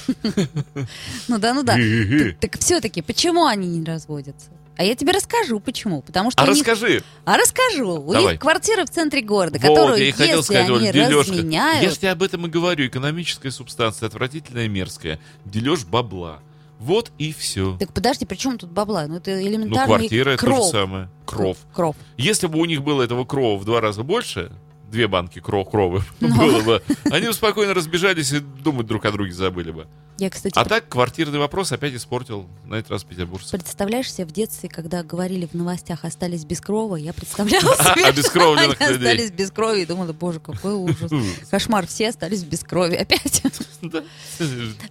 [1.27, 1.75] Ну да, ну да.
[1.75, 4.49] Так- Так все-таки, почему они не разводятся?
[4.77, 6.01] А я тебе расскажу, почему.
[6.01, 7.03] Потому что А них- расскажи.
[7.25, 7.99] А расскажу.
[8.01, 8.31] У Давай.
[8.33, 11.31] них квартира в центре города, Вот, которую, я и хотел если сказать, они дележка.
[11.33, 11.83] разменяют...
[11.83, 12.87] Я же тебе об этом и говорю.
[12.87, 15.19] Экономическая субстанция, отвратительная, мерзкая.
[15.43, 16.39] Дележ бабла.
[16.81, 17.77] Вот и все.
[17.79, 19.05] Так подожди, при чем тут бабла?
[19.07, 20.65] Ну это Ну, элементарный квартира это то кров.
[20.65, 21.09] же самое.
[21.27, 21.57] Кров.
[21.73, 21.95] Кров.
[22.17, 24.51] Если бы у них было этого крова в два раза больше,
[24.91, 26.35] две банки кров, кровы Ну.
[26.35, 29.87] было бы, они бы спокойно разбежались и думать друг о друге забыли бы.
[30.17, 33.51] Я, кстати, А так квартирный вопрос опять испортил на этот раз петербуржцев.
[33.59, 38.79] представляешь себе в детстве, когда говорили в новостях «остались без крова», я представляла себе, Обескровленных
[38.79, 41.11] они остались без крови, и думала, боже, какой ужас.
[41.49, 43.41] Кошмар, все остались без крови опять.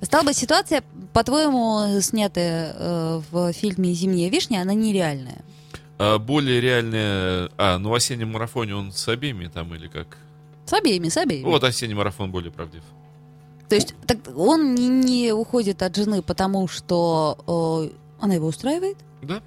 [0.03, 0.83] Стала быть, ситуация,
[1.13, 5.45] по-твоему, снятая э, в фильме «Зимняя вишня», она нереальная.
[6.03, 7.51] А более реальная...
[7.59, 10.17] А, ну в осеннем марафоне он с обеими там или как?
[10.65, 11.45] С обеими, с обеими.
[11.45, 12.83] Вот осенний марафон более правдив.
[13.69, 18.97] То есть так он не, не уходит от жены, потому что э, она его устраивает,
[19.21, 19.43] Да?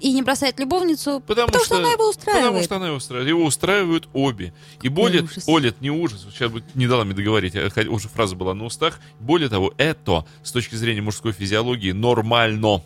[0.00, 2.46] и не бросает любовницу, Потому, потому что, она его устраивает.
[2.46, 3.28] Потому что она его устраивает.
[3.28, 4.54] Его устраивают обе.
[4.80, 5.24] И более...
[5.24, 5.44] ужас.
[5.46, 6.26] Оля, это не ужас.
[6.30, 7.52] Сейчас бы не дала мне договорить.
[7.52, 9.00] хотя Уже фраза была на устах.
[9.20, 12.82] Более того, это с точки зрения мужской физиологии нормально.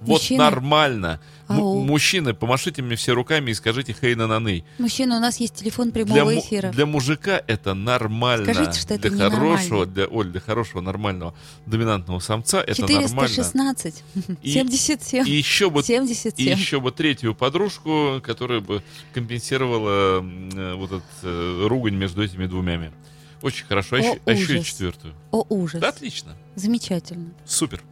[0.00, 0.38] Вот Мужчины?
[0.38, 1.20] нормально.
[1.48, 1.80] Ау.
[1.82, 4.64] мужчины, помашите мне все руками и скажите хей на наны.
[4.78, 6.68] Мужчина, у нас есть телефон Для, прямого му- эфира.
[6.70, 8.52] для мужика это нормально.
[8.52, 11.34] Скажите, что это для хорошего, для Оль, для хорошего нормального
[11.64, 13.08] доминантного самца это нормально.
[13.28, 14.04] 416,
[14.42, 16.56] И- 77, И еще бы И 77.
[16.58, 18.82] еще бы третью подружку, которая бы
[19.14, 22.92] компенсировала э, вот этот э, ругань между этими двумя.
[23.40, 23.96] Очень хорошо.
[23.96, 25.14] А О, еще, а еще и четвертую.
[25.30, 25.80] О, ужас.
[25.80, 26.36] Да, отлично.
[26.56, 27.30] Замечательно.
[27.46, 27.82] Супер.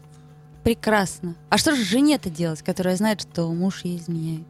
[0.67, 1.37] Прекрасно.
[1.49, 4.49] А что же жене-то делать, которая знает, что муж ей изменяет?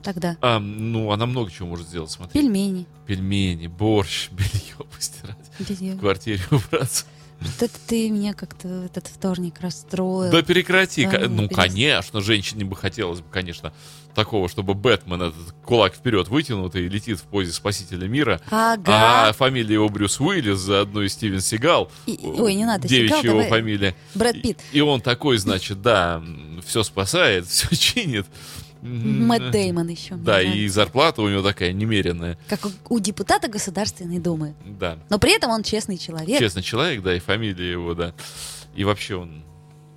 [0.00, 2.40] Тогда А, ну, она много чего может сделать, смотри.
[2.40, 2.86] пельмени.
[3.04, 5.96] Пельмени, борщ, белье постирать, Белье.
[5.96, 7.04] в квартире убраться.
[7.40, 10.30] Вот это ты меня как-то этот вторник расстроил.
[10.30, 11.06] Да прекрати.
[11.06, 13.72] Да, ну, Ну, перес- конечно, женщине бы хотелось бы, конечно,
[14.14, 18.40] такого, чтобы Бэтмен этот кулак вперед вытянутый летит в позе спасителя мира.
[18.50, 19.28] Ага.
[19.28, 21.90] А фамилия его Брюс Уиллис, заодно и Стивен Сигал.
[22.06, 23.48] И- ой, не надо, Девичья Сигал, его давай.
[23.60, 23.94] фамилия.
[24.14, 24.58] Брэд Питт.
[24.72, 26.22] И, и он такой, значит, да,
[26.66, 28.26] все спасает, все чинит.
[28.82, 30.16] Мэтт Дэймон еще.
[30.16, 32.38] Да, и зарплата у него такая немеренная.
[32.48, 34.54] Как у, у депутата Государственной Думы.
[34.64, 34.98] Да.
[35.08, 36.38] Но при этом он честный человек.
[36.38, 38.14] Честный человек, да, и фамилия его, да.
[38.74, 39.42] И вообще он...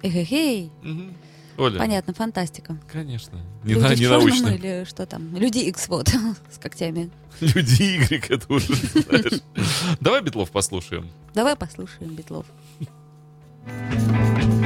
[0.02, 0.70] Эхе-хей.
[0.82, 1.14] Мгм.
[1.58, 2.78] Оля, Понятно, фантастика.
[2.92, 3.40] конечно.
[3.64, 4.48] Не, Люди на, не научно.
[4.50, 5.36] или что там?
[5.38, 6.10] Люди X вот
[6.52, 7.12] с когтями.
[7.42, 9.42] Люди Y, это уже, знаешь.
[10.00, 11.10] Давай Бетлов послушаем.
[11.34, 12.46] Давай послушаем Битлов.
[13.66, 14.62] Jojo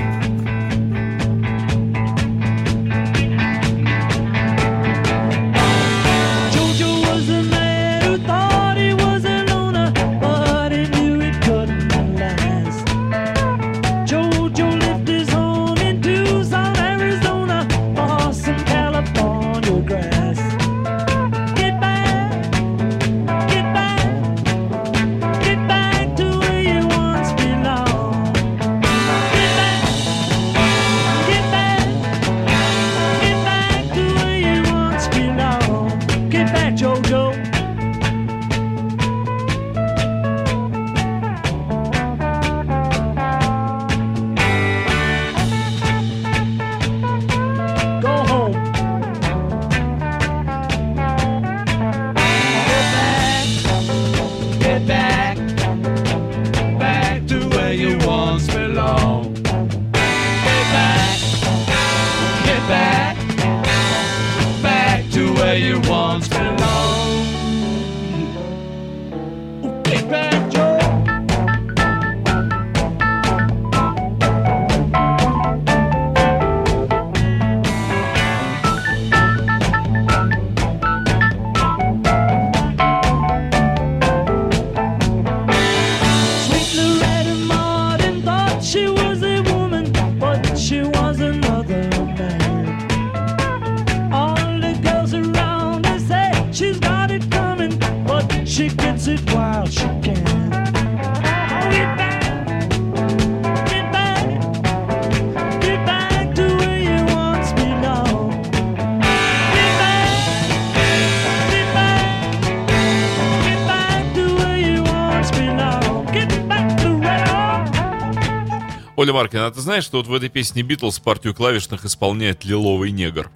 [119.17, 122.91] Оля Маркина, а ты знаешь, что вот в этой песне Битлз партию клавишных исполняет лиловый
[122.91, 123.31] негр?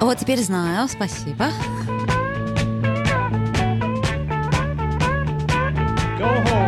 [0.00, 1.50] Вот теперь знаю, спасибо.
[6.18, 6.59] Go home.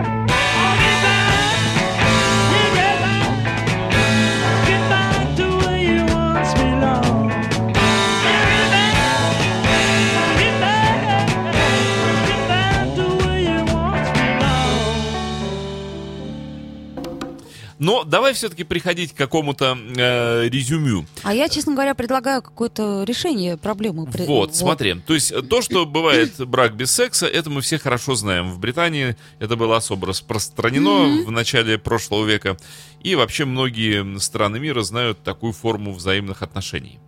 [17.83, 21.05] Но давай все-таки приходить к какому-то э, резюмю.
[21.25, 24.07] А я, честно говоря, предлагаю какое-то решение проблемы.
[24.07, 24.95] При- Вот, смотри.
[25.05, 28.53] То есть э, то, что бывает брак без секса, это мы все хорошо знаем.
[28.53, 32.57] В Британии это было особо распространено в начале прошлого века.
[33.03, 37.01] И вообще многие страны мира знают такую форму взаимных отношений.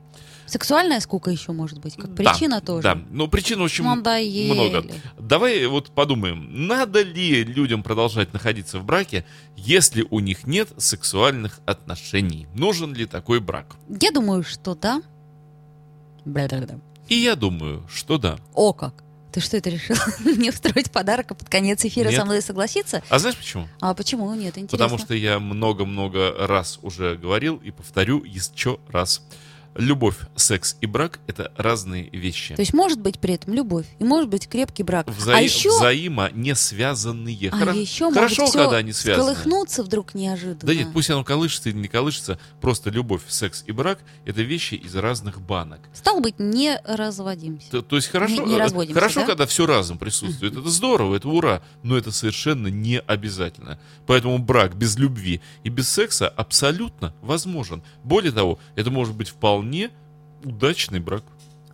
[0.55, 2.85] Сексуальная скука еще может быть, как Да, причина тоже.
[2.85, 4.53] Да, но причин очень Надоели.
[4.53, 4.85] много.
[5.19, 9.27] Давай вот подумаем, надо ли людям продолжать находиться в браке,
[9.57, 12.47] если у них нет сексуальных отношений?
[12.55, 13.75] Нужен ли такой брак?
[14.01, 15.03] Я думаю, что да.
[16.25, 16.79] Бля-бля-бля.
[17.09, 18.39] И я думаю, что да.
[18.55, 18.95] О как!
[19.33, 19.97] Ты что это решил?
[20.21, 22.21] Мне устроить подарок, а под конец эфира Нет.
[22.21, 23.03] со мной согласиться?
[23.09, 23.67] А знаешь почему?
[23.81, 24.33] А почему?
[24.35, 24.79] Нет, интересно.
[24.79, 29.21] Потому что я много-много раз уже говорил и повторю еще раз.
[29.75, 32.55] Любовь, секс и брак— это разные вещи.
[32.55, 35.09] То есть может быть при этом любовь, и может быть крепкий брак.
[35.09, 37.51] Взаи- а еще, Взаимо не связанные.
[37.51, 39.33] а Хоро- еще Хорошо, может когда они связаны.
[39.35, 40.61] сколыхнуться вдруг неожиданно.
[40.62, 44.75] Да нет, пусть оно колышется или не колышется, просто любовь, секс и брак— это вещи
[44.75, 45.81] из разных банок.
[45.93, 47.68] Стало быть, не разводимся.
[47.70, 49.27] То, то есть хорошо, Не- не э, хорошо, да?
[49.27, 50.57] когда все разом присутствует.
[50.57, 53.81] Это здорово, это ура, но это совершенно не обязательно.
[54.07, 57.83] Поэтому брак без любви и без секса абсолютно возможен.
[58.05, 59.64] Более того, это может быть вполне
[60.43, 61.25] удачный брак.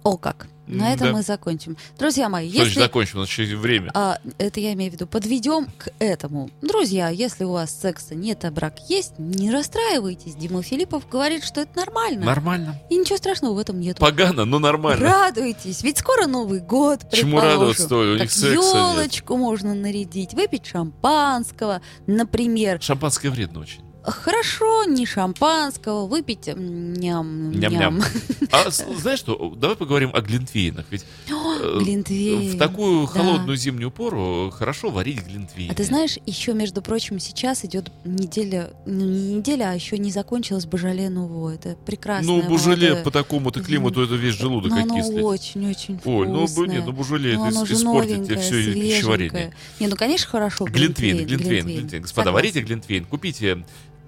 [0.03, 0.49] О как!
[0.71, 1.13] На этом да.
[1.15, 1.77] мы закончим.
[1.99, 2.81] Друзья мои, Что если...
[2.81, 3.19] закончим?
[3.19, 3.91] У нас еще время.
[3.93, 5.07] А, это я имею в виду.
[5.07, 6.49] Подведем к этому.
[6.63, 10.37] Друзья, если у вас секса нет, а брак есть, не расстраивайтесь.
[10.37, 12.25] Дима Филиппов говорит, что это нормально.
[12.25, 12.81] Нормально.
[12.89, 13.99] И ничего страшного в этом нет.
[13.99, 15.05] Погано, но нормально.
[15.05, 17.01] Радуйтесь, ведь скоро Новый год.
[17.11, 17.61] Чему предположим.
[17.61, 18.65] радоваться-то, у них секса нет.
[18.65, 22.81] елочку можно нарядить, выпить шампанского, например.
[22.81, 23.90] Шампанское вредно очень.
[24.03, 27.99] Хорошо, не шампанского, выпить ням, Ням-ням.
[27.99, 28.03] ням.
[28.51, 30.87] А знаешь что, давай поговорим о глинтвейнах.
[30.91, 32.57] Ведь э, Глинтвейн.
[32.57, 33.13] в такую да.
[33.13, 35.71] холодную зимнюю пору хорошо варить глинтвейн.
[35.71, 40.11] А ты знаешь, еще, между прочим, сейчас идет неделя, ну не неделя, а еще не
[40.11, 41.51] закончилась Божале Нуво.
[41.55, 42.33] Это прекрасно.
[42.33, 45.23] Ну, бужеле по такому-то климату это весь желудок оно окислит.
[45.23, 46.77] очень-очень Ой, ну вкусное.
[46.77, 49.53] нет, ну бужеле Ну, это новенькое, все пищеварение.
[49.79, 50.65] Не, ну, конечно, хорошо.
[50.65, 52.03] Глинтвейн, глинтвейн, глинтвейн.
[52.03, 52.33] Господа, Согласна.
[52.33, 53.65] варите глинтвейн, купите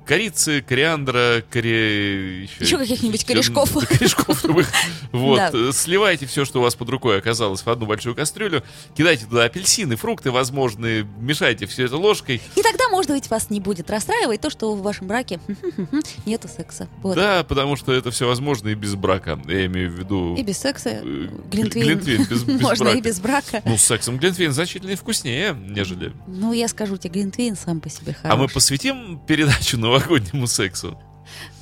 [0.07, 2.45] корицы, кориандра, коре...
[2.45, 3.73] Еще каких-нибудь еще- корешков.
[3.75, 4.69] да, Корешков любых.
[5.13, 5.51] Вот, Да.
[5.53, 8.63] э, сливайте все, что у вас под рукой оказалось в одну большую кастрюлю,
[8.97, 12.41] кидайте туда апельсины, фрукты возможные, мешайте все это ложкой.
[12.57, 15.39] И тогда, может быть, вас не будет расстраивать то, что в вашем браке
[16.27, 16.89] нету секса.
[17.03, 17.17] Вот.
[17.17, 19.39] Да, потому что это все возможно и без брака.
[19.47, 20.35] Я имею в виду...
[20.37, 22.99] И без секса э, глинтвейн, глинтвейн без- без можно брака.
[22.99, 23.63] и без брака.
[23.65, 28.17] Ну, с сексом глинтвейн значительно вкуснее, нежели Ну, я скажу тебе, глинтвейн сам по себе
[28.23, 28.55] А мы хороший.
[28.55, 30.99] посвятим передачу новогоднему сексу.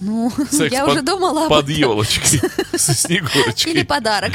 [0.00, 1.76] Ну, Секс я под- уже думала об Под этом.
[1.80, 2.38] елочкой
[2.78, 3.84] со Или снегурочкой.
[3.84, 4.32] подарок.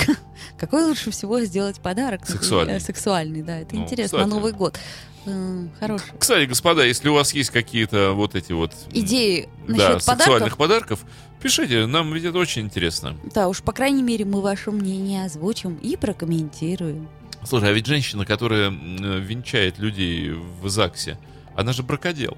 [0.58, 2.26] Какой лучше всего сделать подарок?
[2.26, 2.76] Сексуальный.
[2.76, 3.60] Э, Сексуальный, да.
[3.60, 4.18] Это Ну, интересно.
[4.20, 4.30] кстати.
[4.30, 4.78] На Новый год.
[5.26, 6.06] М, Хороший.
[6.18, 11.00] Кстати, господа, если у вас есть какие-то вот эти вот Идеи да, сексуальных подарков,
[11.42, 13.18] пишите, нам ведь это очень интересно.
[13.34, 17.10] Да, уж, по крайней мере, мы ваше мнение озвучим и прокомментируем.
[17.44, 21.18] Слушай, а ведь женщина, которая м, венчает людей в ЗАГСе,
[21.56, 22.38] она же бракодел.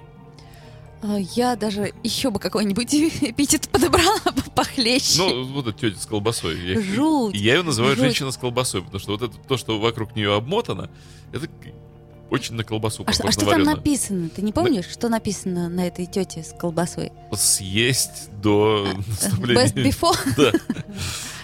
[1.02, 4.20] А, Я даже еще бы какой-нибудь эпитет подобрала
[4.56, 5.20] похлеще.
[5.20, 6.60] Ну, вот эта тетя с колбасой.
[6.60, 7.36] Я, Жуть.
[7.36, 8.06] я ее называю Жуть.
[8.06, 10.90] женщина с колбасой, потому что вот это то, что вокруг нее обмотано,
[11.32, 11.48] это
[12.30, 13.78] очень на колбасу а, что, а похоже что на там вареную.
[13.78, 14.30] написано?
[14.30, 17.12] Ты не помнишь, что написано на этой тете с колбасой?
[17.34, 19.64] Съесть до наступления.
[19.66, 20.18] Best before?
[20.36, 20.52] Да.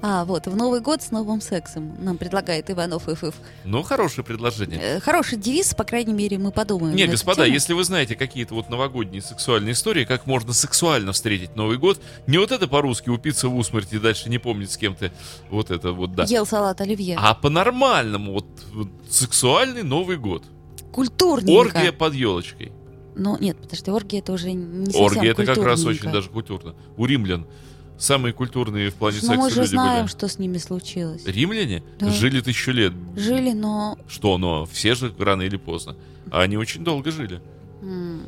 [0.00, 3.34] А, вот, в Новый год с новым сексом нам предлагает Иванов ФФ.
[3.64, 4.78] Ну, хорошее предложение.
[4.80, 6.94] Э, Хороший девиз, по крайней мере, мы подумаем.
[6.94, 7.54] Не, господа, тему.
[7.54, 12.38] если вы знаете какие-то вот новогодние сексуальные истории, как можно сексуально встретить Новый год, не
[12.38, 15.10] вот это по-русски упиться в усмерть и дальше не помнить с кем ты,
[15.50, 16.24] вот это вот, да.
[16.24, 17.16] Ел салат оливье.
[17.18, 20.44] А по-нормальному, вот, вот сексуальный Новый год.
[20.92, 21.60] Культурненько.
[21.60, 22.72] Оргия под елочкой.
[23.16, 26.76] Ну, нет, подожди, оргия это уже не совсем Оргия это как раз очень даже культурно.
[26.96, 27.48] У римлян
[27.98, 30.10] самые культурные в плане Но секса мы же люди знаем, были.
[30.10, 31.24] что с ними случилось.
[31.26, 32.10] Римляне Да.
[32.10, 32.92] жили тысячу лет.
[33.16, 33.98] Жили, но...
[34.08, 35.96] Что, но все же рано или поздно.
[36.30, 37.40] А они очень долго жили.
[37.82, 38.22] м,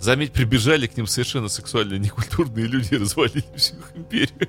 [0.00, 4.48] Заметь, прибежали к ним совершенно сексуально некультурные люди и развалили всю их империю.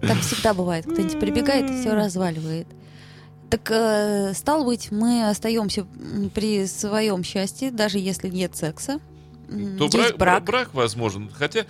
[0.00, 0.84] Так всегда бывает.
[0.86, 2.66] Кто-нибудь прибегает и все разваливает.
[3.50, 5.86] Так, э, стало быть, мы остаемся
[6.34, 8.98] при своем счастье, даже если нет секса.
[9.48, 10.44] То Есть брак, брак.
[10.44, 11.30] брак возможен.
[11.32, 11.64] Хотя,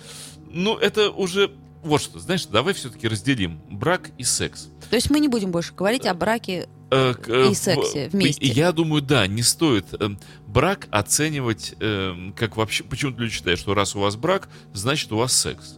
[0.49, 1.51] ну, это уже...
[1.83, 4.67] Вот что, знаешь, давай все-таки разделим брак и секс.
[4.89, 6.67] То есть мы не будем больше говорить о браке.
[6.89, 8.45] Э, к- э, И сексе вместе.
[8.47, 10.09] Я думаю, да, не стоит э,
[10.47, 12.83] брак оценивать э, как вообще...
[12.83, 15.75] Почему-то люди считают, что раз у вас брак, значит у вас секс.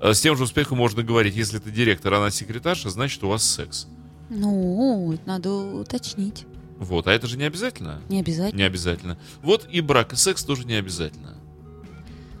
[0.00, 3.28] Э, С тем же успехом можно говорить, если ты директор, а она секретарша, значит у
[3.28, 3.86] вас секс.
[4.30, 6.44] Ну, это надо уточнить.
[6.78, 8.00] Вот, а это же не обязательно.
[8.10, 8.58] Не обязательно.
[8.58, 9.18] Не обязательно.
[9.42, 11.37] Вот и брак, и секс тоже не обязательно.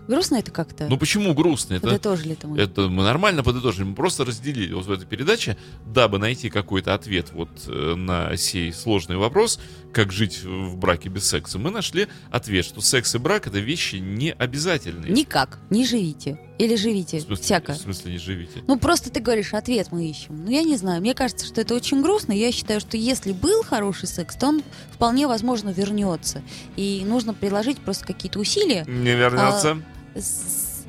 [0.08, 0.86] Грустно это как-то?
[0.88, 1.74] Ну почему грустно?
[1.74, 2.58] Это, Подытожили это мы.
[2.58, 3.84] это мы нормально подытожили.
[3.84, 5.56] Мы просто разделили вот в этой передаче,
[5.86, 9.60] дабы найти какой-то ответ вот э, на сей сложный вопрос,
[9.92, 11.58] как жить в браке без секса.
[11.58, 15.12] Мы нашли ответ, что секс и брак это вещи не обязательные.
[15.12, 15.58] Никак.
[15.70, 16.40] Не живите.
[16.58, 17.18] Или живите.
[17.18, 17.72] в смысле, Всяко.
[17.74, 18.62] в смысле не живите?
[18.66, 20.44] Ну, просто ты говоришь, ответ мы ищем.
[20.44, 21.00] Ну, я не знаю.
[21.00, 22.32] Мне кажется, что это очень грустно.
[22.32, 26.42] Я считаю, что если был хороший секс, то он вполне возможно вернется.
[26.76, 28.84] И нужно приложить просто какие-то усилия.
[28.88, 29.74] Не вернется.
[29.76, 29.97] С-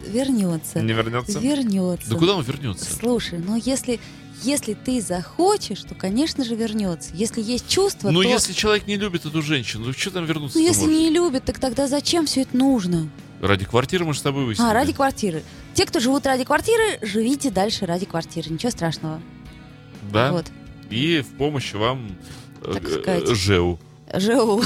[0.05, 0.81] Вернется.
[0.81, 1.39] Не вернется.
[1.39, 2.09] Вернется.
[2.09, 2.85] Да куда он вернется?
[2.93, 3.99] Слушай, ну если,
[4.43, 7.11] если ты захочешь, то, конечно же, вернется.
[7.13, 8.27] Если есть чувство, Ну, то...
[8.29, 10.57] если человек не любит эту женщину, ну что там вернуться?
[10.57, 13.09] Ну, если не любит, так тогда зачем все это нужно?
[13.41, 14.67] Ради квартиры мы с тобой выяснили.
[14.67, 15.43] А, ради квартиры.
[15.73, 18.49] Те, кто живут ради квартиры, живите дальше ради квартиры.
[18.49, 19.21] Ничего страшного.
[20.11, 20.31] Да.
[20.31, 20.45] Вот.
[20.89, 22.15] И в помощь вам
[22.63, 23.27] э, Так э, сказать.
[23.29, 23.79] ЖЭУ.
[24.13, 24.61] ЖЭУ.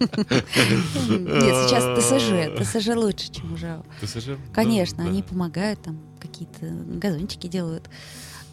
[0.00, 2.62] Нет, сейчас ТСЖ.
[2.62, 3.84] ТСЖ лучше, чем ЖЭУ.
[4.02, 4.30] ТСЖ?
[4.52, 6.66] Конечно, они помогают, там какие-то
[6.98, 7.88] газончики делают.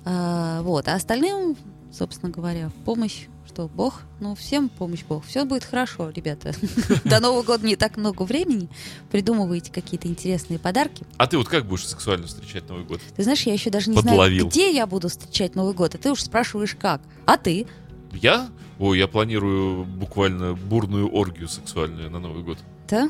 [0.06, 0.88] А, Вот.
[0.88, 1.56] А остальным,
[1.92, 5.26] собственно говоря, в помощь, что Бог, ну, всем помощь Бог.
[5.26, 6.54] Все будет хорошо, ребята.
[7.06, 8.70] До Нового года не так много времени.
[9.12, 11.04] Придумываете какие-то интересные подарки.
[11.18, 13.02] А ты вот как будешь сексуально встречать Новый год?
[13.16, 14.42] Ты знаешь, я еще даже не Подловил.
[14.42, 15.96] знаю, где я буду встречать Новый год.
[15.96, 17.02] А ты уж спрашиваешь, как.
[17.26, 17.66] А ты?
[18.14, 18.50] Я?
[18.80, 22.58] Ой, я планирую буквально бурную оргию сексуальную на Новый год.
[22.88, 23.10] Да?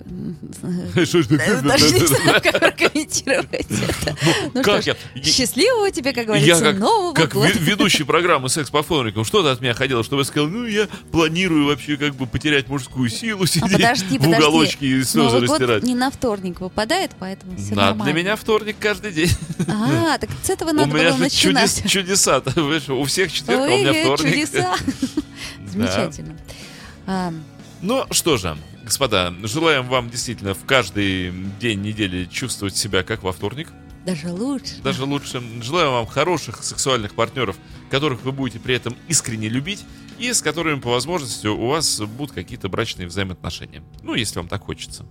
[0.94, 4.16] Даже не знаю, как прокомментировать это.
[4.54, 4.86] Ну что ж?
[4.86, 9.60] Я- счастливого тебе, как говорится, Нового как ведущий программы «Секс по вторникам», что ты от
[9.60, 13.46] меня хотела, чтобы я сказал, ну, я планирую вообще как бы потерять мужскую силу, А
[13.46, 15.82] сидеть в уголочке и слезы растирать.
[15.82, 18.04] не на вторник выпадает, поэтому все нормально.
[18.04, 19.30] для меня вторник каждый день.
[19.68, 21.76] А, так с этого надо было начинать.
[21.82, 22.42] чудес, чудеса.
[22.88, 24.32] У всех четверг, а у меня вторник.
[24.46, 24.76] чудеса.
[25.66, 26.36] Замечательно.
[27.82, 28.56] Ну что же,
[28.90, 31.30] господа, желаем вам действительно в каждый
[31.60, 33.68] день недели чувствовать себя как во вторник.
[34.04, 34.80] Даже лучше.
[34.82, 35.40] Даже лучше.
[35.62, 37.56] Желаю вам хороших сексуальных партнеров,
[37.88, 39.84] которых вы будете при этом искренне любить
[40.18, 43.84] и с которыми по возможности у вас будут какие-то брачные взаимоотношения.
[44.02, 45.06] Ну, если вам так хочется.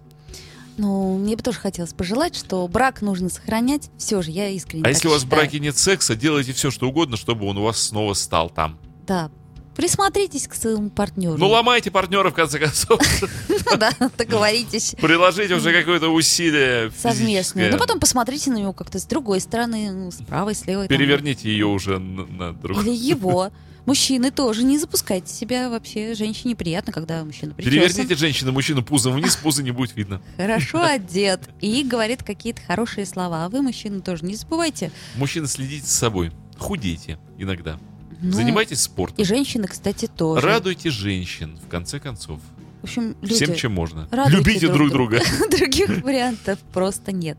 [0.76, 3.90] Ну, мне бы тоже хотелось пожелать, что брак нужно сохранять.
[3.98, 5.42] Все же, я искренне А если у вас в считаю.
[5.44, 8.78] браке нет секса, делайте все, что угодно, чтобы он у вас снова стал там.
[9.08, 9.32] Да.
[9.80, 11.38] Присмотритесь к своему партнеру.
[11.38, 13.00] Ну, ломайте партнера, в конце концов.
[13.78, 17.62] Да, договоритесь Приложите уже какое-то усилие совместно.
[17.62, 17.72] физическое.
[17.72, 20.90] Ну, потом посмотрите на него как-то с другой стороны, ну, с правой, с левой.
[20.90, 22.88] Переверните ее уже на, на другую.
[22.88, 23.52] Или его.
[23.86, 26.14] Мужчины тоже не запускайте себя вообще.
[26.14, 27.80] Женщине приятно, когда мужчина причесан.
[27.80, 30.22] Переверните женщину, мужчину пузом вниз, пузо не будет видно.
[30.36, 33.46] Хорошо одет и говорит какие-то хорошие слова.
[33.46, 34.92] А вы, мужчины, тоже не забывайте.
[35.16, 36.34] Мужчины, следите за собой.
[36.58, 37.80] Худейте иногда.
[38.22, 39.18] Ну, Занимайтесь спортом.
[39.18, 40.46] И женщины, кстати, тоже.
[40.46, 42.40] Радуйте женщин, в конце концов.
[42.82, 44.08] В общем, люди, Всем, чем можно.
[44.28, 45.22] Любите друг друг друга.
[45.58, 47.38] других вариантов просто нет.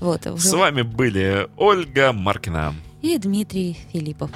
[0.00, 0.48] Вот, уже.
[0.48, 2.74] С вами были Ольга Маркина.
[3.02, 4.30] И Дмитрий Филиппов.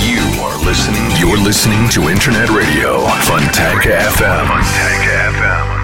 [0.00, 1.08] You are listening.
[1.20, 4.46] You're listening to Internet Radio Funtank FM.
[4.48, 5.06] Funtank
[5.38, 5.81] FM.